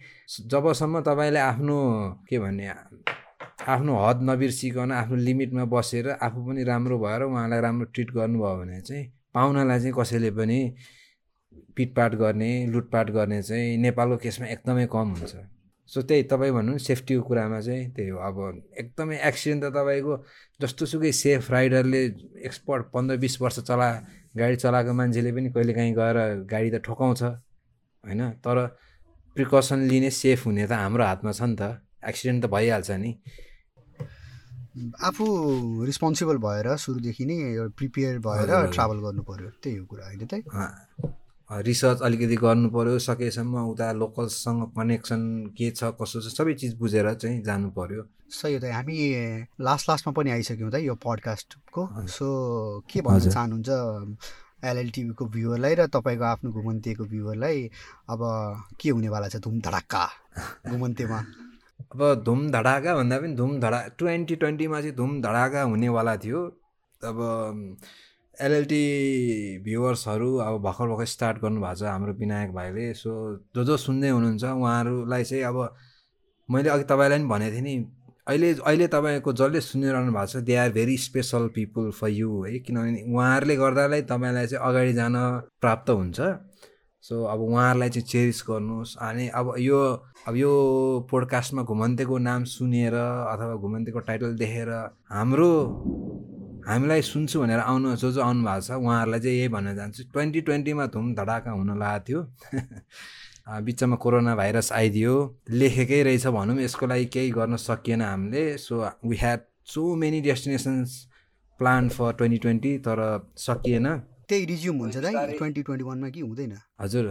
जबसम्म 0.48 1.01
तपाईँले 1.01 1.39
आफ्नो 1.39 1.77
के 2.29 2.39
भन्ने 2.39 2.67
आफ्नो 3.67 3.93
हद 4.05 4.19
नबिर्सिकन 4.29 4.91
आफ्नो 4.91 5.15
लिमिटमा 5.17 5.65
बसेर 5.65 6.10
आफू 6.21 6.39
पनि 6.48 6.63
राम्रो 6.63 7.00
भएर 7.00 7.21
उहाँलाई 7.24 7.62
राम्रो 7.62 7.86
ट्रिट 7.93 8.12
गर्नुभयो 8.12 8.57
भने 8.57 8.81
चाहिँ 8.81 9.05
पाहुनालाई 9.33 9.79
चाहिँ 9.79 9.93
कसैले 10.00 10.31
पनि 10.31 10.60
पिटपाट 11.75 12.15
गर्ने 12.15 12.51
लुटपाट 12.67 13.10
गर्ने 13.10 13.41
चाहिँ 13.43 13.77
नेपालको 13.77 14.17
केसमा 14.17 14.48
एकदमै 14.48 14.86
कम 14.91 15.10
हुन्छ। 15.15 15.36
सो 15.91 16.01
त्यही 16.07 16.24
तपाईँ 16.31 16.51
भन्नु 16.55 16.77
सेफ्टीको 16.79 17.21
कुरामा 17.27 17.60
चाहिँ 17.62 17.83
त्यही 17.95 18.10
हो। 18.10 18.17
अब 18.24 18.38
एकदमै 18.79 19.17
एक्सिडेन्ट 19.29 19.63
त 19.63 19.67
तपाईँको 19.75 20.13
जस्तोसुकै 20.60 21.12
सेफ 21.12 21.51
राइडरले 21.51 22.01
एक्सपर्ट 22.48 22.83
पन्ध्र 22.93 23.17
बिस 23.19 23.41
वर्ष 23.41 23.60
चला 23.69 23.89
गाडी 24.38 24.55
चलाएको 24.55 24.93
मान्छेले 24.93 25.31
पनि 25.36 25.50
कहिलेकाहीँ 25.51 25.93
गएर 25.93 26.17
गाडी 26.48 26.69
त 26.71 26.75
ठोकाउँछ 26.88 27.21
होइन? 27.24 28.21
तर 28.39 28.57
प्रिकसन 29.36 29.79
लिने 29.91 30.10
सेफ 30.12 30.45
हुने 30.45 30.65
त 30.67 30.71
हाम्रो 30.79 31.03
हातमा 31.03 31.31
छ 31.31 31.41
नि 31.43 31.55
त। 31.60 31.63
एक्सिडेन्ट 32.07 32.39
त 32.43 32.48
भइहाल्छ 32.50 32.91
नि। 33.03 33.12
आफू 35.03 35.25
रिस्पोन्सिबल 35.86 36.38
भएर 36.39 36.67
सुरुदेखि 36.79 37.25
नै 37.27 37.38
प्रिपेयर 37.75 38.19
भएर 38.24 38.50
ट्राभल 38.71 38.98
गर्नु 39.05 39.24
पऱ्यो 39.27 39.50
त्यही 39.60 39.75
हो 39.77 39.86
कुरा 39.86 40.05
होइन 40.07 40.24
त। 40.24 40.33
रिसर्च 41.51 42.01
अलिकति 42.01 42.36
गर्नु 42.36 42.70
पऱ्यो 42.72 43.00
सकेसम्म 43.00 43.63
उता 43.72 43.91
लोकल्ससँग 43.91 44.62
कनेक्सन 44.77 45.22
के 45.58 45.70
छ 45.72 45.91
कसो 46.00 46.22
छ 46.22 46.31
सबै 46.31 46.53
चिज 46.62 46.74
बुझेर 46.79 47.13
चाहिँ 47.13 47.41
जानु 47.43 47.70
पऱ्यो 47.77 48.03
सही 48.31 48.53
हो 48.53 48.60
त। 48.60 48.72
हामी 48.72 48.96
लास्ट 49.60 49.89
लास्टमा 49.89 50.13
पनि 50.15 50.31
आइसक्यौँ 50.31 50.72
त 50.72 50.79
यो 50.79 50.96
पडकास्टको 50.96 51.81
सो 52.08 52.27
के 52.87 53.01
भन्न 53.03 53.29
चाहनुहुन्छ 53.29 53.70
एलएलटिभीको 54.64 55.25
भ्युवरलाई 55.25 55.75
र 55.75 55.87
तपाईँको 55.92 56.24
आफ्नो 56.24 56.51
घुमन्तेको 56.51 57.03
भ्युवरलाई 57.11 57.70
अब 58.09 58.22
के 58.79 58.90
हुनेवाला 58.90 59.27
छ 59.27 59.44
धुम 59.44 59.59
धडाक्का 59.59 60.03
घुमन्तेमा। 60.72 61.20
अब 61.92 62.24
धुम 62.24 62.40
धडाका 62.51 62.96
भन्दा 62.96 63.18
पनि 63.20 63.35
धुम 63.35 63.59
धडा 63.59 63.79
ट्वेन्टी 63.98 64.35
ट्वेन्टीमा 64.35 64.81
चाहिँ 64.81 64.96
धुम 64.96 65.22
धडाका 65.22 65.61
हुनेवाला 65.68 66.16
थियो। 66.24 66.40
अब 67.01 67.18
एलएलटी 68.39 69.61
भ्युवर्सहरू 69.63 70.35
अब 70.37 70.61
भर्खर 70.63 70.87
भर्खर 70.87 71.05
स्टार्ट 71.05 71.41
गर्नुभएको 71.41 71.75
छ 71.75 71.83
हाम्रो 71.83 72.13
विनायक 72.20 72.51
भाइले। 72.53 72.94
सो 72.94 73.11
जो 73.55 73.63
जो 73.63 73.77
सुन्दै 73.77 74.09
हुनुहुन्छ 74.09 74.44
उहाँहरूलाई 74.44 75.24
चाहिँ 75.24 75.44
अब 75.44 75.57
मैले 76.50 76.70
अघि 76.70 76.83
तपाईँलाई 76.83 77.20
पनि 77.20 77.27
भनेको 77.27 77.55
थिएँ 77.55 77.61
नि 77.61 77.75
अहिले 78.27 78.53
अहिले 78.53 78.87
तपाईँको 78.87 79.33
जसले 79.33 79.61
सुनिरहनु 79.61 80.11
भएको 80.13 80.25
छ 80.27 80.44
they 80.46 80.55
are 80.55 80.70
very 80.72 80.98
special 80.98 81.48
people 81.55 81.91
for 81.91 82.09
you 82.09 82.44
है। 82.44 82.59
किनभने 82.59 83.03
उहाँहरूले 83.13 83.55
गर्दालाई 83.55 84.01
तपाईँलाई 84.07 84.48
चाहिँ 84.48 84.65
अगाडि 84.67 84.94
जान 84.94 85.15
प्राप्त 85.61 85.89
हुन्छ। 85.89 86.20
सो 87.03 87.24
अब 87.25 87.39
उहाँहरूलाई 87.41 87.89
चाहिँ 87.89 88.07
चेरिस 88.07 88.44
गर्नुहोस्। 88.50 88.96
अनि 89.01 89.27
अब 89.27 89.53
यो 89.59 89.79
अब 90.27 90.35
यो 90.35 90.51
पोडकास्टमा 91.11 91.61
घुमन्तेको 91.63 92.17
नाम 92.17 92.44
सुनेर 92.46 92.94
अथवा 92.94 93.55
घुमन्तेको 93.55 94.00
टाइटल 94.00 94.35
देखेर 94.37 94.70
हाम्रो 95.09 95.51
हामीलाई 96.67 97.01
सुन्छु 97.01 97.39
भनेर 97.41 97.59
आउनु 97.59 97.95
जो 97.95 98.11
जो 98.11 98.21
आउनु 98.21 98.41
भएको 98.45 98.61
छ 98.61 98.71
उहाँहरूलाई 98.71 99.19
चाहिँ 99.19 99.37
यही 99.37 99.47
भन्न 99.50 99.75
चाहन्छु। 99.75 100.03
ट्वेन्टी 100.13 100.41
ट्वेन्टीमा 100.41 100.85
धुम 100.93 101.13
धडाका 101.15 101.51
हुन 101.51 101.79
लागेको 101.79 102.05
थियो। 102.07 102.19
बिचमा 103.65 103.95
कोरोना 103.95 104.35
भाइरस 104.35 104.71
आइदियो। 104.71 105.13
लेखेकै 105.50 106.01
रहेछ 106.03 106.27
भनौँ 106.27 106.61
यसको 106.61 106.85
लागि 106.87 107.05
केही 107.05 107.31
गर्न 107.31 107.55
सकिएन 107.57 108.01
हामीले। 108.01 108.45
So 108.57 108.85
we 109.05 109.15
had 109.17 109.39
so 109.74 109.95
many 109.95 110.21
destinations 110.21 110.89
plan 111.59 111.89
for 111.89 112.13
twenty 112.13 112.37
twenty 112.37 112.77
तर 112.77 113.00
सकिएन। 113.37 113.87
त्यही 114.29 114.45
रिज्युम 114.45 114.77
हुन्छ 114.77 114.97
ट्वेन्टी 114.97 115.61
ट्वेन्टी 115.63 115.83
वानमा 115.83 116.09
कि 116.09 116.19
हुँदैन। 116.19 116.57
हजुर। 116.81 117.07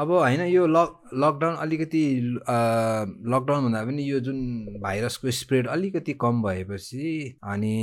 अब 0.00 0.10
होइन 0.10 0.40
यो 0.40 0.66
लक 0.66 1.10
लकडाउन 1.14 1.56
अलिकति 1.58 2.02
लकडाउन 2.20 3.64
भन्दा 3.64 3.84
पनि 3.84 4.02
यो 4.02 4.20
जुन 4.20 4.38
भाइरसको 4.82 5.30
स्प्रेड 5.30 5.66
अलिकति 5.68 6.12
कम 6.20 6.42
भएपछि 6.42 7.08
अनि 7.44 7.74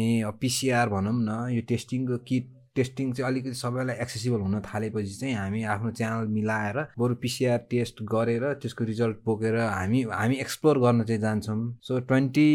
पिसिआर 0.42 0.90
भनौँ 0.90 1.14
न 1.20 1.36
यो 1.52 1.62
टेस्टिङको 1.68 2.18
किट 2.28 2.50
टेस्टिङ 2.78 3.12
चाहिँ 3.14 3.32
अलिकति 3.32 3.54
सबैलाई 3.62 3.96
एक्सेसिबल 4.06 4.40
हुन 4.42 4.60
थालेपछि 4.66 5.14
चाहिँ 5.20 5.36
हामी 5.36 5.64
आफ्नो 5.74 5.92
च्यानल 6.00 6.28
मिलाएर 6.38 6.78
बरु 7.00 7.16
पिसिआर 7.22 7.58
टेस्ट 7.72 8.02
गरेर 8.14 8.44
त्यसको 8.62 8.84
रिजल्ट 8.92 9.18
बोकेर 9.26 9.56
हामी 9.60 10.02
हामी 10.12 10.36
एक्सप्लोर 10.46 10.80
गर्न 10.80 11.04
चाहिँ 11.04 11.22
जान्छौँ। 11.22 11.60
सो 11.84 12.00
ट्वेन्टी 12.10 12.48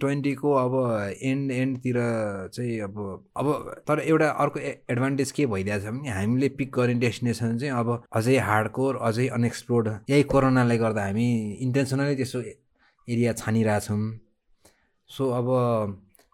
ट्वेन्टीको 0.00 0.52
अब 0.64 0.74
एन्ड 1.22 1.50
एन्डतिर 1.52 1.98
चाहिँ 2.54 2.78
अब 2.88 2.98
अब 3.36 3.46
तर 3.88 4.00
एउटा 4.00 4.28
अर्को 4.44 4.60
एडभान्टेज 4.90 5.30
के 5.32 5.46
भइदिएको 5.46 5.84
छ 5.84 5.94
भने 5.96 6.10
हामीले 6.10 6.48
पिक 6.58 6.72
गर्ने 6.76 6.94
डेस्टिनेसन 7.00 7.58
चाहिँ 7.58 7.74
अब 7.74 7.88
अझै 8.16 8.36
हार्डकोर 8.48 8.96
अझै 9.08 9.26
अनएक्सप्लोर्ड 9.38 9.88
यही 10.10 10.22
कोरोनाले 10.32 10.78
गर्दा 10.78 11.04
हामी 11.06 11.28
इन्टेन्सनली 11.66 12.16
त्यसो 12.16 12.40
एरिया 13.08 13.32
छानिरहेछौँ। 13.40 14.00
सो 15.10 15.30
अब 15.30 15.48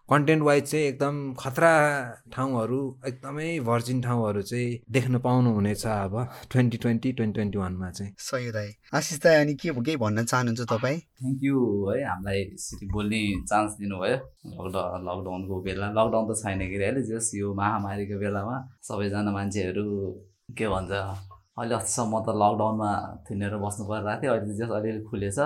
कन्टेन्ट 0.09 0.43
वाइज 0.43 0.63
चाहिँ 0.69 0.85
एकदम 0.85 1.15
खतरा 1.39 1.71
ठाउँहरू 2.33 2.79
एकदमै 3.07 3.47
भर्जिन 3.65 4.01
ठाउँहरू 4.01 4.41
चाहिँ 4.41 4.79
देख्न 4.91 5.19
पाउनुहुनेछ 5.25 5.85
अब 5.87 6.15
ट्वेन्टी 6.51 6.77
ट्वेन्टी 6.77 7.11
ट्वेन्टी 7.11 7.33
ट्वेन्टी 7.33 7.57
वानमा 7.57 7.89
चाहिँ। 7.91 8.11
सही 8.19 8.51
दाई 8.51 8.69
आशिष 8.99 9.19
दाई 9.23 9.35
अनि 9.43 9.53
के 9.55 9.71
केही 9.71 9.97
भन्न 10.03 10.23
चाहनुहुन्छ 10.25 10.67
तपाईँ? 10.71 10.99
थ्याङ्क 10.99 11.39
यू 11.43 11.55
है 11.89 12.03
हामीलाई 12.03 12.41
यसरी 12.41 12.87
बोल्ने 12.91 13.21
चान्स 13.47 13.71
दिनुभयो। 13.79 14.17
लकडाउन 14.59 15.07
लकडाउनको 15.07 15.61
बेला 15.63 15.87
लकडाउन 15.95 16.25
त 16.29 16.37
छैन 16.43 16.59
कि 16.59 16.75
अहिले 16.83 17.01
जस 17.07 17.31
यो 17.35 17.53
महामारीको 17.55 18.19
बेलामा 18.19 18.57
सबैजना 18.83 19.31
मान्छेहरू 19.31 19.85
के 20.57 20.67
भन्छ 20.67 20.91
अहिले 20.91 21.75
अस्तिसम्म 21.79 22.13
त 22.27 22.35
लकडाउनमा 22.43 22.91
थिनेर 23.23 23.55
बस्नु 23.63 23.83
परिरहेको 23.87 24.21
थियो 24.21 24.33
अहिले 24.35 24.53
जस 24.59 24.71
अलिअलि 24.77 25.01
खुलेछ। 25.09 25.39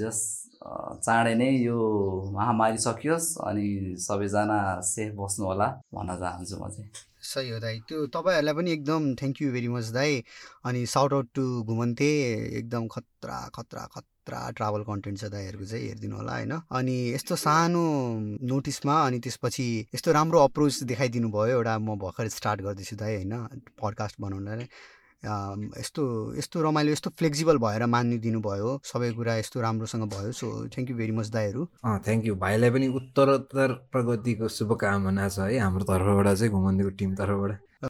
जस 0.00 0.18
चाँडै 0.60 1.34
नै 1.34 1.50
यो 1.50 1.76
महामारी 2.34 2.78
सकियोस् 2.78 3.28
अनि 3.48 3.96
सबैजना 4.06 4.58
सेफ 4.84 5.14
बस्नु 5.16 5.46
होला 5.46 5.68
भन्न 5.94 6.16
चाहन्छु 6.20 6.56
म 6.60 6.68
चाहिँ। 6.68 6.90
सही 7.22 7.50
हो 7.50 7.58
दाइ 7.60 7.78
त्यो 7.88 8.06
तपाईँहरूलाई 8.16 8.54
पनि 8.54 8.70
एकदम 8.72 9.14
थ्याङ्क 9.20 9.42
यू 9.42 9.52
भेरी 9.52 9.68
मच 9.68 9.88
दाई। 9.96 10.22
अनि 10.64 10.84
साउट 10.86 11.12
आउट 11.12 11.28
टु 11.34 11.44
घुमन्ते 11.64 12.10
एकदम 12.60 12.86
खतरा 12.88 13.38
खतरा 13.56 13.84
खतरा 13.94 14.40
ट्राभल 14.56 14.82
कन्टेन्ट 14.84 15.18
छ 15.20 15.24
दाईहरूको 15.32 15.64
चाहिँ 15.64 15.86
हेरिदिनु 15.88 16.16
होला 16.16 16.32
होइन? 16.32 16.52
अनि 16.70 16.96
यस्तो 17.14 17.36
सानो 17.36 17.84
नोटिसमा 18.52 18.94
अनि 19.06 19.18
त्यसपछि 19.20 19.66
यस्तो 19.94 20.12
राम्रो 20.12 20.38
अप्रोच 20.44 20.82
देखाइदिनु 20.92 21.28
भयो 21.32 21.56
एउटा 21.56 21.78
म 21.78 21.98
भर्खर 22.04 22.28
स्टार्ट 22.36 22.60
गर्दैछु 22.68 22.96
दाई 22.96 23.14
होइन? 23.16 23.34
पडकास्ट 23.80 24.16
बनाउनलाई। 24.20 24.68
यस्तो 25.24 26.02
यस्तो 26.38 26.62
रमाइलो 26.62 26.92
यस्तो 26.92 27.10
फ्लेक्जिबल 27.18 27.58
भएर 27.64 27.86
मानिदिनु 27.94 28.40
भयो। 28.40 28.70
सबै 28.84 29.10
कुरा 29.12 29.34
यस्तो 29.36 29.60
राम्रोसँग 29.60 30.04
भयो। 30.14 30.32
So 30.32 30.46
thank 30.72 30.90
you 30.90 30.96
very 30.96 31.12
much 31.12 31.28
दाईहरू। 31.36 31.64
Thank 31.84 32.26
you 32.26 32.34
भाइलाई 32.44 32.70
पनि 32.76 32.88
उत्तरोत्तर 33.00 33.72
प्रगतिको 33.92 34.48
शुभकामना 34.58 35.28
छ 35.28 35.38
है 35.50 35.58
हाम्रो 35.60 35.84
तर्फबाट 35.92 36.26
चाहिँ 36.36 36.52
घुमन्दीको 36.52 36.90
टिम 37.00 37.14
तर्फबाट। 37.20 37.52